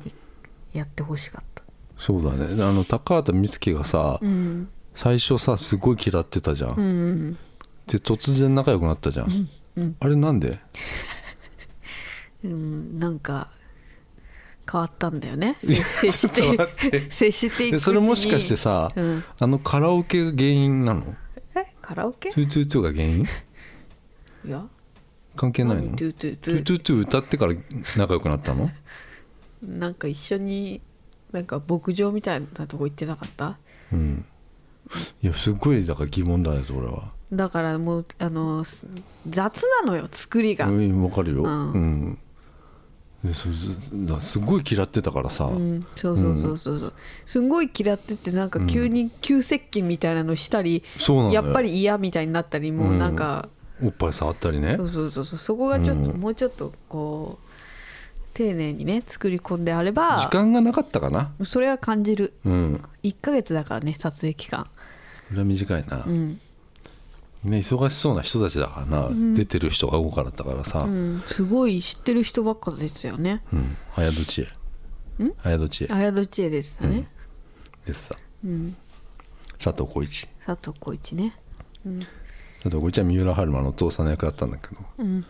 [0.74, 1.64] やってほしかった。
[1.98, 2.64] そうだね。
[2.64, 4.70] あの高畑充希がさ、うん。
[4.94, 7.34] 最初さすごい嫌ってたじゃん。
[7.88, 9.28] で突然仲良くなったじゃん、
[9.76, 9.96] うん。
[10.00, 10.60] あれなんで？
[12.44, 13.50] うん、なんか
[14.70, 15.56] 変わったんだよね。
[15.60, 17.02] 接接しちょっと待って。
[17.02, 17.80] て 接していくでうちに。
[17.82, 19.24] それもしかしてさ、うん。
[19.40, 21.16] あのカラオケが原因なの？
[21.56, 21.66] え？
[21.82, 22.30] カラオケ？
[22.30, 23.26] トゥトゥトゥが原因？
[24.46, 24.66] いや。
[25.36, 25.84] 関係ないの？
[25.84, 25.96] 何？
[25.96, 27.54] トゥトゥトゥトゥトゥトゥ歌ってから
[27.98, 28.70] 仲良くなったの？
[29.64, 30.82] なんか一緒に
[31.32, 33.58] なんか牧場みたいなとこ行ってなかった？
[33.92, 34.26] うん。
[35.22, 38.86] いやすごいだから疑問だよそれはだからもうあのす
[39.28, 41.44] 雑なのよ作りが、うんわかるよ。
[41.44, 41.72] うん。
[41.72, 41.78] う
[43.30, 43.34] ん。
[43.34, 46.94] すごい嫌ってたからさ、うん、そうそうそうそうそう。
[47.26, 51.44] すんごい嫌っててなんか急に急接近みたいなのしたり、そうなんだよ。
[51.44, 53.48] やっぱり嫌みたいになったりもうなんか、
[53.82, 54.76] おっぱい触ったりね。
[54.76, 55.40] そうそうそうそう。
[55.40, 56.20] そこがちょっと、うん。
[56.20, 57.48] もうちょっとこう
[58.34, 61.32] 丁寧にね作り込んであれば時間がなかったかな。
[61.46, 62.34] それは感じる。
[62.46, 62.84] うん。
[63.04, 64.66] 1ヶ月だからね撮影期間。
[64.66, 64.70] こ
[65.32, 66.40] れは短いな、うん、
[67.44, 73.42] みんな忙しそうな人たちだからな、出てる人が多かったからさ、うん、すごい知ってる人ばっかですよね。
[73.52, 74.48] うん、早とちへ。
[75.44, 77.08] 綾戸知恵綾戸知恵でしたね、
[77.86, 78.76] でさうん。
[79.60, 80.28] 佐藤浩市。
[80.46, 81.36] 佐藤浩市ね。
[82.62, 84.82] 佐藤浩市は三浦春馬のお父さんの役だったんだけど。
[84.98, 85.22] うん。
[85.22, 85.28] で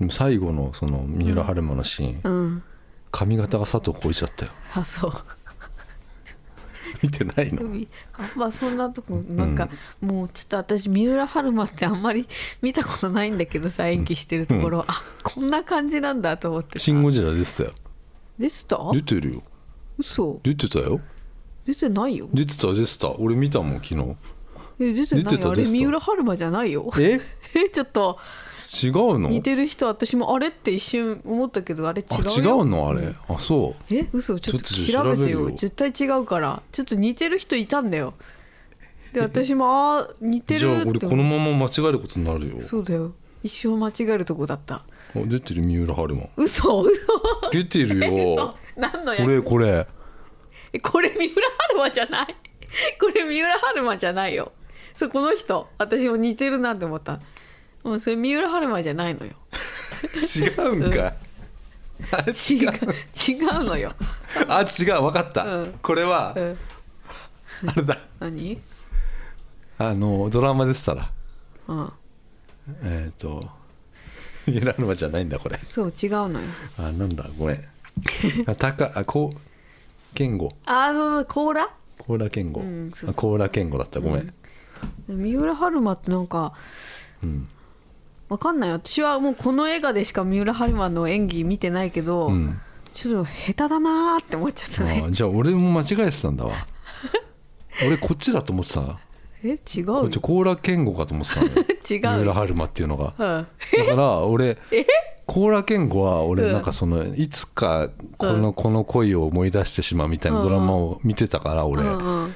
[0.00, 2.62] も最後のその三浦春馬のシーン、うん。
[3.10, 4.52] 髪型が佐藤浩市だったよ。
[4.74, 5.12] あそう
[7.02, 7.62] 見てないの？
[8.14, 9.68] あまあそんなとこなんか、
[10.00, 12.28] もうちょっと私三浦春馬ってあんまり
[12.60, 17.72] 見たことないんだけどさ演技してるところ、あこんな感じなんだと思って「さシン・ゴジラ」出てたよ。
[18.38, 18.78] でした？
[18.92, 19.42] 出てるよ。
[19.98, 20.40] 嘘。
[20.42, 21.00] 出てたよ。
[21.64, 22.28] 出てないよ。
[22.32, 23.12] 出てた出てた。
[23.18, 24.16] 俺見たもん昨日
[24.90, 25.78] え出てない出てたあれ出てた。
[25.78, 26.90] 三浦春馬じゃないよ。
[26.98, 27.20] え？
[27.54, 28.18] えちょっと。
[28.82, 29.28] 違うの？
[29.28, 32.58] 似てる人私もあれって一瞬思ったけどあれ違あうよ。
[32.58, 32.88] 違うの？
[32.88, 33.94] あれ、あそう。
[33.94, 34.06] え？
[34.12, 34.38] 嘘？
[34.40, 35.40] ちょっとちょっと調べて調べるよ。
[35.50, 36.62] よ絶対違うから。
[36.72, 38.14] ちょっと似てる人いたんだよ。
[39.12, 39.66] で私も
[39.98, 42.62] あー似てるじゃあって俺このまま間違えることになるよ。
[42.62, 43.12] そうだよ。
[43.42, 44.76] 一生間違えるとこだった。
[44.76, 44.84] あ
[45.26, 45.62] 出てる？
[45.62, 46.22] 三浦春馬。
[46.36, 46.80] 嘘？
[46.82, 46.90] 嘘？
[47.52, 47.98] 出てる
[48.34, 48.54] よ。
[48.76, 49.86] 何のやこれこれ。
[50.72, 51.34] えこれ三浦
[51.68, 52.34] 春馬じゃない？
[52.98, 54.52] これ三浦春馬じゃないよ
[54.96, 57.20] そうこの人私も似てるなって思った。
[57.82, 59.32] もうそれ三浦春馬じゃないのよ。
[60.36, 61.14] 違うんかい、
[62.12, 62.70] あれ違う
[63.28, 63.90] 違うのよ、
[64.48, 65.78] あ違う分かった、うん。
[65.82, 66.58] これはうん、
[67.68, 67.98] あれだ。
[68.20, 68.60] 何？
[69.78, 71.10] あのドラマでしたら。
[71.68, 71.92] うん。
[72.84, 73.48] えっ、と
[74.46, 75.58] 三浦春馬じゃないんだこれ。
[75.58, 76.46] そう違うのよ。
[76.78, 77.64] あなんだごめん。
[78.46, 80.52] あ高あこう健吾。
[80.66, 81.68] ああそうそう甲羅？
[81.98, 83.10] 高良健吾、うんそうそう。
[83.10, 84.34] あ高良健吾だったごめん
[85.08, 86.52] 三浦春馬ってなんか
[87.22, 87.48] うん、
[88.28, 88.70] わかんない。
[88.72, 92.60] 私はもうこの映画でしか三浦春馬の演技見てないけど、うん。
[92.94, 96.52] ちょっと下手だなーって思っちゃったあねじゃあ俺も間違えてたんだわ。
[97.86, 98.98] 俺こっちだと思ってた？
[99.42, 99.86] え違う？
[99.86, 101.52] よこっち高良健吾かと思ってたのよ。
[101.88, 102.16] 違三う。
[102.18, 103.14] よ、浦春馬っていうのが。
[103.18, 103.46] うん、
[103.78, 104.58] だから俺
[105.26, 111.84] 高良健吾は俺なんかそのいつかこのこの恋を思い出してしまうみたいなドラマを見てたから俺。
[111.84, 112.34] うんうん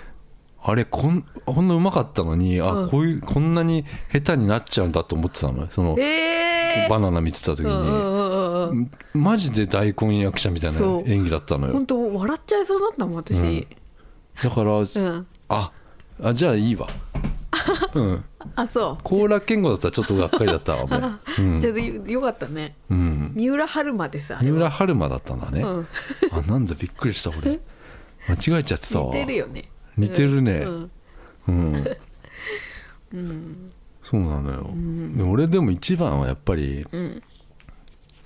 [0.69, 5.71] あれこんこんなうまかったのにあこういうこんなに下手になっちゃうんだと思ってたの。
[5.71, 9.23] そのえバナナ見てた時ー、うんうんにうんうん。
[9.23, 11.73] マジで大根役者みたいな演技だったのよ。
[11.73, 13.67] 本当笑っちゃいそうだったもん私、うん。
[14.43, 15.27] だからうん。
[15.49, 15.73] あ
[16.21, 16.89] あじゃあいいわ。
[17.95, 18.25] うん。
[18.57, 18.99] あそう。
[19.05, 20.85] 高良健吾だったらちょっとがっかりだったわ
[21.39, 21.45] 俺。
[21.45, 21.61] うん。
[21.61, 22.75] じゃあよよかったね。
[22.91, 23.33] うん。
[23.37, 25.87] 三浦春馬ですあれ三は浦春馬だったんだね、うん。
[26.33, 27.61] あなんだびっくりした俺。
[28.29, 29.07] 間違えちゃってたわ。
[29.07, 30.67] 似てるよね似てるね。
[30.67, 30.91] うん。
[31.49, 31.97] うん、
[33.15, 33.73] うん。
[34.03, 34.71] そうなのよ、
[35.17, 37.23] で俺でも一番はやっぱりうん。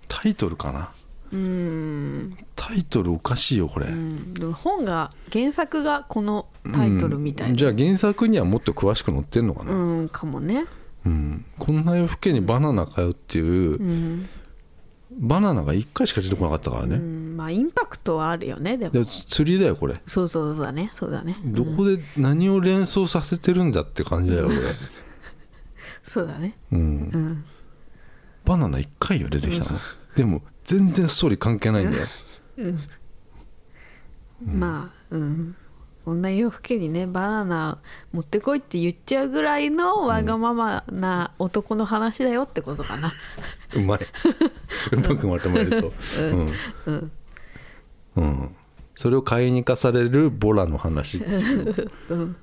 [0.08, 0.90] タイトルかな。
[1.32, 2.36] うん。
[2.56, 4.34] タイトルおかしいよこれ、うん。
[4.34, 7.50] でも本が原作がこのタイトルみたいな。
[7.52, 7.56] うん。
[7.56, 10.66] じゃあ原作にはもっと詳しく載ってんのかな、うんかもね。
[11.06, 11.44] うん。
[11.58, 14.28] こんな夜更けにバナナかよっていう、うん、
[15.12, 18.92] バナナが1回しか出てこなかったからうね、ん、まあインパクトはあるよねでも。
[18.92, 20.00] で釣りだよこれ。
[20.06, 21.36] そうそうそうだねそうだね。
[21.44, 24.54] どこで何を連想させてるんだって感じだよこ
[26.04, 26.56] そうだね。
[26.70, 27.10] れ、うん。
[27.12, 27.44] う、ん。
[28.44, 29.78] バナナ1回よ出てきたの、
[30.14, 32.04] でも全然ストーリー関係ないんだよ、
[34.44, 35.56] まあうん
[36.06, 37.78] 女夜更けにねバナナ
[38.12, 43.12] 持ってこいって言っちゃうぐらいのわがままな男の話だよってことかな、
[43.76, 44.00] うまい
[44.92, 46.22] うまくまとめるとう。
[46.22, 46.52] ん。
[46.86, 47.12] うん。
[48.16, 48.56] うん。
[48.94, 52.36] それを買いに行かされるボラの話っていううん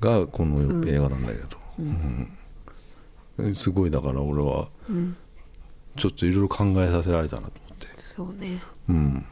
[0.00, 1.58] がこの映画なんだけど、
[3.38, 3.54] うん。
[3.54, 5.16] すごいだから俺はうん。
[5.96, 8.62] ちょっといろいろ考えさせられたなと思って、そうね。
[8.88, 9.26] うん、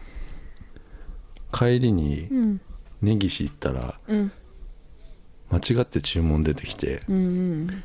[1.53, 2.61] 帰りにうん
[3.15, 4.33] 根岸行ったらうん。
[5.49, 7.19] 間違って注文出てきてうんう
[7.67, 7.85] ん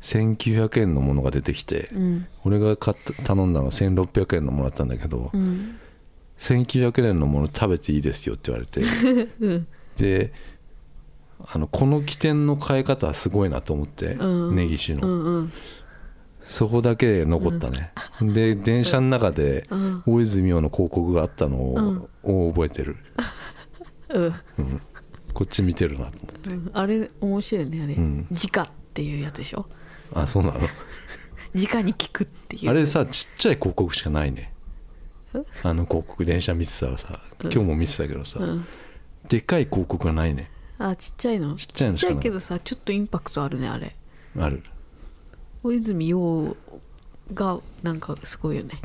[0.00, 2.26] 1900円のものが出てきて、うん。
[2.44, 5.78] 俺が買った頼んだのが1600円のものだったんだけど、うん。
[6.38, 8.82] 1900円のもの食べていいですよって言われて
[9.40, 9.66] うん。
[9.96, 10.32] で
[11.52, 14.56] あのこの起点の変え方はすごいなと思って、うん。
[14.56, 15.52] 根岸の、うんうん。
[16.40, 17.92] そこだけ残ったね、
[18.22, 20.02] で電車の中でうん。
[20.06, 22.96] 大泉洋の広告があったのを,、を覚えてる
[24.12, 24.80] うん。
[25.32, 26.50] こっち見てるなと思って。
[26.50, 26.70] うん。
[26.74, 28.26] あれ面白いねあれ、うん。
[28.30, 29.66] 直っていうやつでしょ？
[30.12, 30.60] あそうなの？
[31.54, 32.70] 直に聞くっていう。
[32.70, 34.52] あれさちっちゃい広告しかないね。
[35.62, 38.66] あの広告電車見てたらさ今日も見てたけどさ、うん。
[39.28, 40.50] でかい広告がないね。
[40.78, 41.54] あちっちゃいの？
[41.54, 43.94] ちっちゃいのしかないけどさちょっとインパクトあるねあれ。
[44.36, 44.62] ある。
[45.62, 46.56] 大泉洋
[47.34, 48.80] がなんかすごいよね。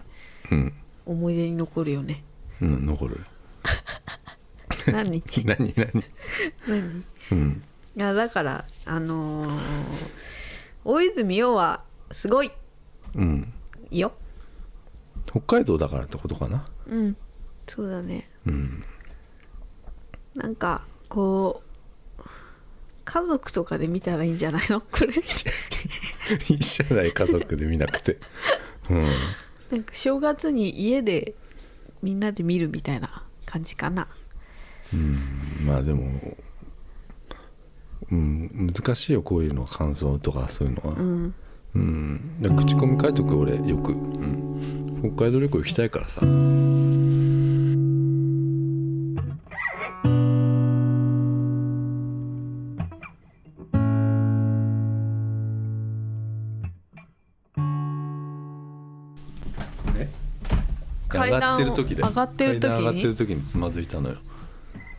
[0.52, 0.74] うん、
[1.06, 2.24] 思い出に残るよね。
[2.62, 3.22] うん、残る
[4.94, 5.24] 何？
[5.46, 6.04] 何何？
[6.68, 7.04] 何？
[7.32, 7.64] うん。
[7.98, 9.60] いやだからあのー
[10.84, 12.52] 大泉洋はすごい。
[13.16, 13.54] うん。
[13.92, 14.14] よ。
[15.26, 16.66] 北海道だからってことかな？
[16.88, 17.18] うん。
[17.68, 18.30] そうだね。
[18.46, 18.84] うん。
[20.36, 21.64] なんかこ
[22.20, 22.24] う
[23.06, 24.82] 家族とかで見たらいいんじゃないの？
[24.82, 25.14] これ。
[25.16, 28.18] いいじゃない家族で見なくて。
[28.90, 29.06] うん。
[29.72, 31.34] なんか正月に家で
[32.04, 34.08] みんなで見るみたいな感じかな
[35.66, 36.38] まあでも
[38.12, 40.96] うん難しいよこういうの感想とかそういうのは。
[40.98, 41.34] うん。
[41.76, 46.26] うん、口コミ書いとく俺よく、うん、北海道旅行行きたいからさ。
[46.26, 46.30] ね。
[61.10, 62.04] 上階段をがってる時で。
[62.04, 62.48] 上がって
[63.04, 64.16] る時につまずいたのよ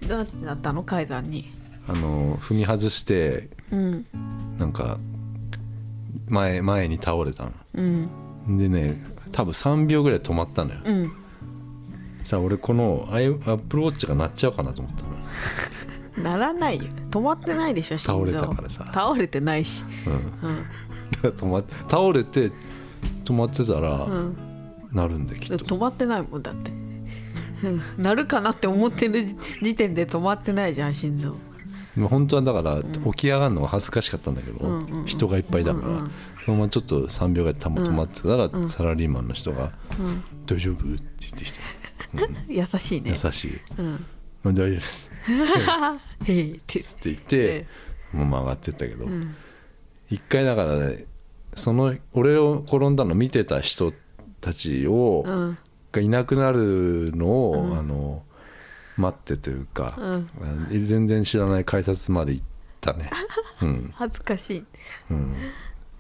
[0.03, 0.83] どうなったの？
[0.83, 1.53] 階段に。
[1.89, 4.07] あの踏み外してうん。
[4.59, 4.99] なんか
[6.29, 7.53] 前前に倒れたの。
[7.75, 8.59] うん。
[8.59, 10.81] でね多分3秒ぐらい止まったのよ。
[10.85, 11.13] うん。
[12.25, 15.11] さあ俺このアイアップルウォッチが鳴っちゃうかなと思ったの。
[15.11, 15.17] よ、
[16.39, 16.85] ならないよ。
[17.11, 18.33] 止まってないでしょ心臓。
[18.33, 18.91] 倒れたからさ。
[18.93, 19.85] 倒れてないし。
[20.07, 20.57] うん、うん。
[21.13, 22.51] だから止まっ倒れて
[23.25, 24.37] 止まってたら、うん。
[24.93, 25.65] なるんできっと。
[25.65, 26.71] 止まってないもんだって。
[26.71, 26.86] うん
[27.99, 29.25] なるかなって思ってる
[29.63, 31.37] 時点で止まってないじゃん心臓。
[31.97, 35.07] まあ本当はだから起き上がるのが恥ずかしかったんだけど、うんうんうん。
[35.07, 36.11] 人がいっぱいだから、うんうん。
[36.45, 38.69] そのままちょっと3秒ぐらいたま止まってたら、ん。
[38.69, 40.99] サラリーマンの人がうん「大丈夫?」って言っ
[41.33, 41.61] てきて、
[42.49, 43.11] 優しいね。
[43.11, 43.61] 優しい。
[43.79, 44.05] うん
[44.45, 45.11] 「大丈夫です」
[46.25, 47.67] へえってって言って、
[48.13, 49.35] もう曲がってったけど、うん。
[50.11, 51.07] 一回だからね
[51.55, 53.93] その俺を転んだの見てた人
[54.41, 55.59] たちを、うん
[55.97, 57.79] がいなくなるのを、うん。
[57.79, 58.23] あの
[58.97, 60.87] 待ってというか、うん。
[60.87, 62.45] 全然知らない改札まで行っ
[62.81, 63.11] たね、
[63.61, 63.93] うん。
[63.95, 64.65] 恥ずかし
[65.11, 65.35] うん、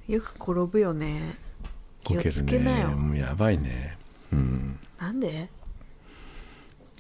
[0.09, 1.36] いよく転ぶよね。
[2.05, 3.99] 気をつけなよ、もうやばいね、
[4.32, 5.51] うん、なんで？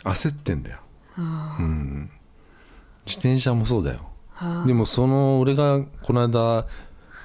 [0.02, 0.78] 焦ってんだよ、
[1.16, 2.10] あうん、
[3.06, 4.10] 自転車もそうだよ。
[4.36, 6.66] あでもその俺がこの間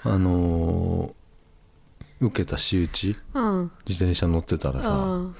[0.03, 1.20] あのー
[2.21, 3.17] 受けた仕打ち？
[3.33, 3.71] うん。
[3.85, 4.93] 自転車乗ってたらさ、う
[5.23, 5.35] ん。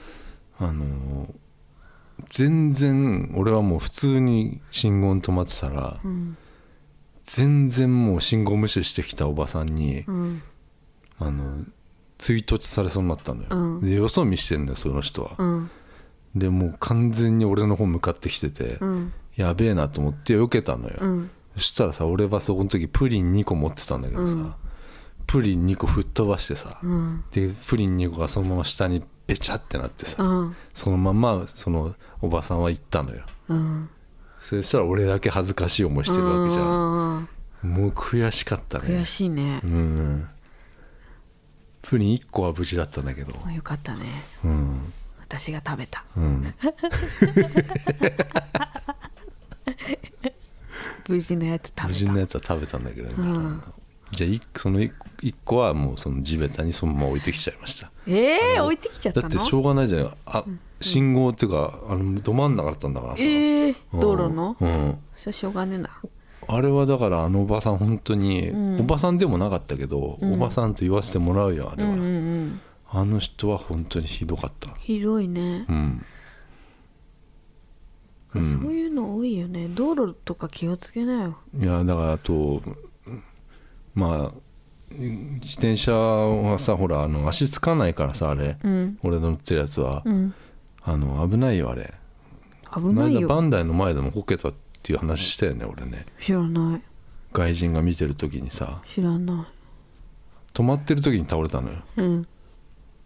[0.60, 1.34] あのー
[2.30, 6.38] 全然俺はもう普通に信号に止まってたら、うん。
[7.24, 10.44] 全然もう信号無視してきたおばさんに、うん。
[11.18, 11.66] あの
[12.20, 13.82] 追突されそうになったのよ、うん。
[13.82, 15.72] でよそ見してんのよその人は、うん。
[16.36, 19.14] でもう完全に俺の方向かってきてて、うん。
[19.36, 21.32] やべえなと思って避けたのよ、うん。
[21.56, 24.54] そしたらさ俺はそこの時プリン2個持ってたんだけどさ、うん
[25.28, 27.24] プリン2個吹っ飛ばしてさ、うん。
[27.32, 30.56] でプリン2個がそのまま下にベチャってなってさ、うん。
[30.74, 33.24] そのままそのおばさんは行ったのよ。
[33.50, 33.90] うん。
[34.40, 37.30] そしたら俺だけ恥ずかしい思いしてるわけじゃん、ん
[37.62, 38.86] もう悔しかったね。
[38.86, 39.62] 悔しいね。
[39.64, 40.28] うん。
[41.82, 43.34] プリン1個は無事だったんだけど。
[43.52, 44.24] よかったね。
[44.44, 44.94] うん。
[45.20, 46.04] 私が食べた。
[46.18, 46.54] うん。
[51.08, 51.88] 無事のやつ食べた。
[51.88, 53.64] 無事のやつは食べたんだけどね、うん
[54.12, 57.92] じゃあ一その1個はもうその地べたにそのまま置いてきちゃいました。
[58.08, 59.30] えー、置いてきちゃったの？
[59.30, 60.14] だってしょうがないじゃない。
[60.26, 60.44] あ
[60.82, 64.00] 信号っていうかあのど真ん中だったんだからさ、えー、うん。
[64.00, 64.58] 道路の？
[64.60, 64.98] うん。
[65.16, 65.90] しょうがねえな。
[66.48, 68.80] あれはだからあのおばさん本当に、うん。
[68.82, 70.34] おばさんでもなかったけど、うん。
[70.34, 72.08] おばさんと言わせてもらうよあれは、うんうんう
[72.46, 72.62] ん。
[72.90, 74.72] あの人は本当にひどかった。
[74.80, 76.06] ひどいね、うん、
[78.34, 78.52] うん。
[78.52, 79.70] そういうの多いよね。
[79.70, 81.38] 道路とか気をつけなよ。
[81.58, 82.62] いやだからあと
[83.96, 84.42] まあ
[84.94, 88.98] 自転車はさほらあの足つかないからさあれ、うん。
[89.04, 90.34] 俺の乗ってるやつは、うん。
[90.84, 91.94] あの危ないよあれ。
[92.74, 93.28] 危ないよ。
[93.28, 96.06] バンダイの前でもこけたっていう話したよね俺ね。
[96.20, 96.82] 知らない。
[97.34, 98.82] 外人が見てる時にさ。
[98.94, 99.48] 知らな
[100.54, 101.76] 止まってる時に倒れたのよ。
[101.98, 102.28] いうん。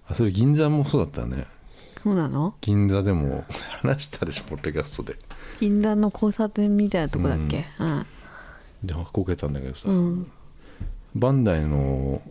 [0.07, 1.45] あそれ銀座もそうだったよね。
[2.01, 2.55] そうなの？
[2.61, 3.45] 銀座でも
[3.81, 5.19] 話したでしょポッドキャストで。
[5.59, 7.65] 禁断の交差点みたいなとこだっけ？
[7.79, 8.05] うん。
[8.83, 10.27] でこけたんだけどさ、うん
[11.15, 12.21] バンダイの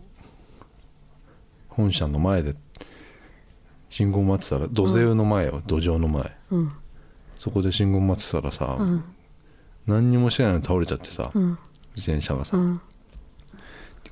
[1.69, 2.55] 本社の前で
[3.89, 6.37] 信号待ってたら土手の前よ、土壌の前。
[6.51, 6.73] うん。
[7.37, 9.05] そこで信号待ってたらさ、うん。
[9.87, 11.59] 何にもしてないのに倒れちゃってさ、うん。
[11.97, 12.81] 自転車がさ、うん。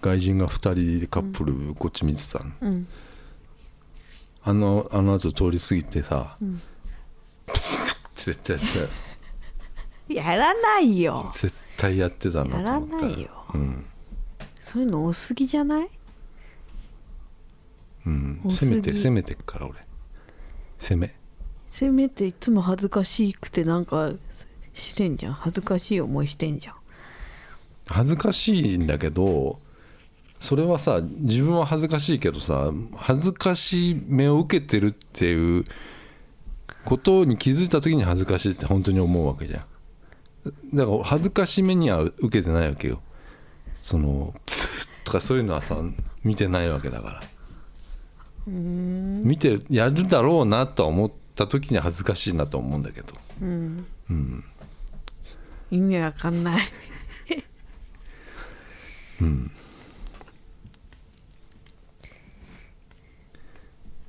[0.01, 2.87] 外人が2人でカップルこっち見てたの、うん。
[4.45, 6.63] あのあの後通り過ぎてさ、ん。
[8.15, 8.81] 絶対やってた。
[8.81, 8.89] よ
[10.09, 11.31] やらないよ。
[11.35, 13.07] 絶対やってたなと思った。
[13.07, 13.31] やらないよ。
[13.55, 13.87] うん
[14.73, 15.91] そういうの多すぎじゃない？
[18.07, 19.79] うん、攻めて攻めてっから俺。
[20.79, 21.15] 攻め。
[21.71, 24.13] せめていつも恥ずかしくてなんか
[24.73, 25.33] してんじゃん。
[25.35, 26.75] 恥ずかしい思いしてんじゃん。
[27.87, 29.61] 恥ずかしいんだけど
[30.41, 35.65] それはさ自分は恥ずかしいけどさ恥ずかしい目を受けてるっていう
[36.85, 39.65] ことに気づいた時に恥ずかしいって本当に思うわけじゃん。
[40.75, 43.03] だから恥ずかしめには受けてないわけよ。
[43.75, 44.35] その
[45.13, 45.77] とかそういうのはさ
[46.25, 47.23] 見てないわけだから。
[48.47, 53.15] 見てやるだろうなとは思った時に恥ずかしいなと思うんだけど。
[53.43, 53.87] うん。
[54.09, 54.45] うん
[55.71, 56.63] 意味わかんない。
[59.21, 59.51] うん。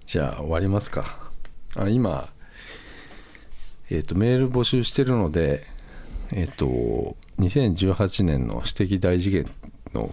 [0.06, 1.20] じゃあ終わりますか。
[1.76, 2.30] あ今
[3.90, 5.66] えっ、とメール募集してるので
[6.32, 6.66] えっ、と
[7.40, 9.52] 2018年の私的大事件
[9.94, 10.10] の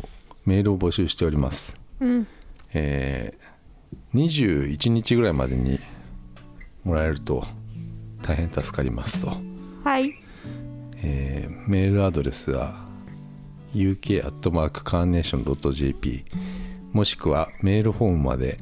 [0.51, 1.77] メールを募集しております。
[2.01, 2.27] うん。
[2.75, 3.41] えー
[4.15, 5.79] 21日ぐらいまでに
[6.83, 7.45] もらえると
[8.23, 9.37] 大変助かりますと、
[9.85, 10.13] はい。
[10.97, 12.85] えーメールアドレスは
[13.75, 16.25] uk.carnation.jp
[16.93, 18.59] もしくはメールフォームまで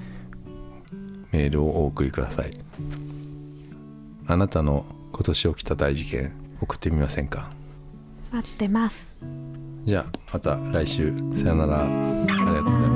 [1.32, 2.58] メールをお送りください。
[4.26, 7.48] あなたの今年起きた大事件送ってみませんか？
[8.30, 9.08] 待ってます
[9.88, 11.14] じゃあまた来週。
[11.34, 11.84] さよなら。
[11.84, 12.87] ありがとうございます。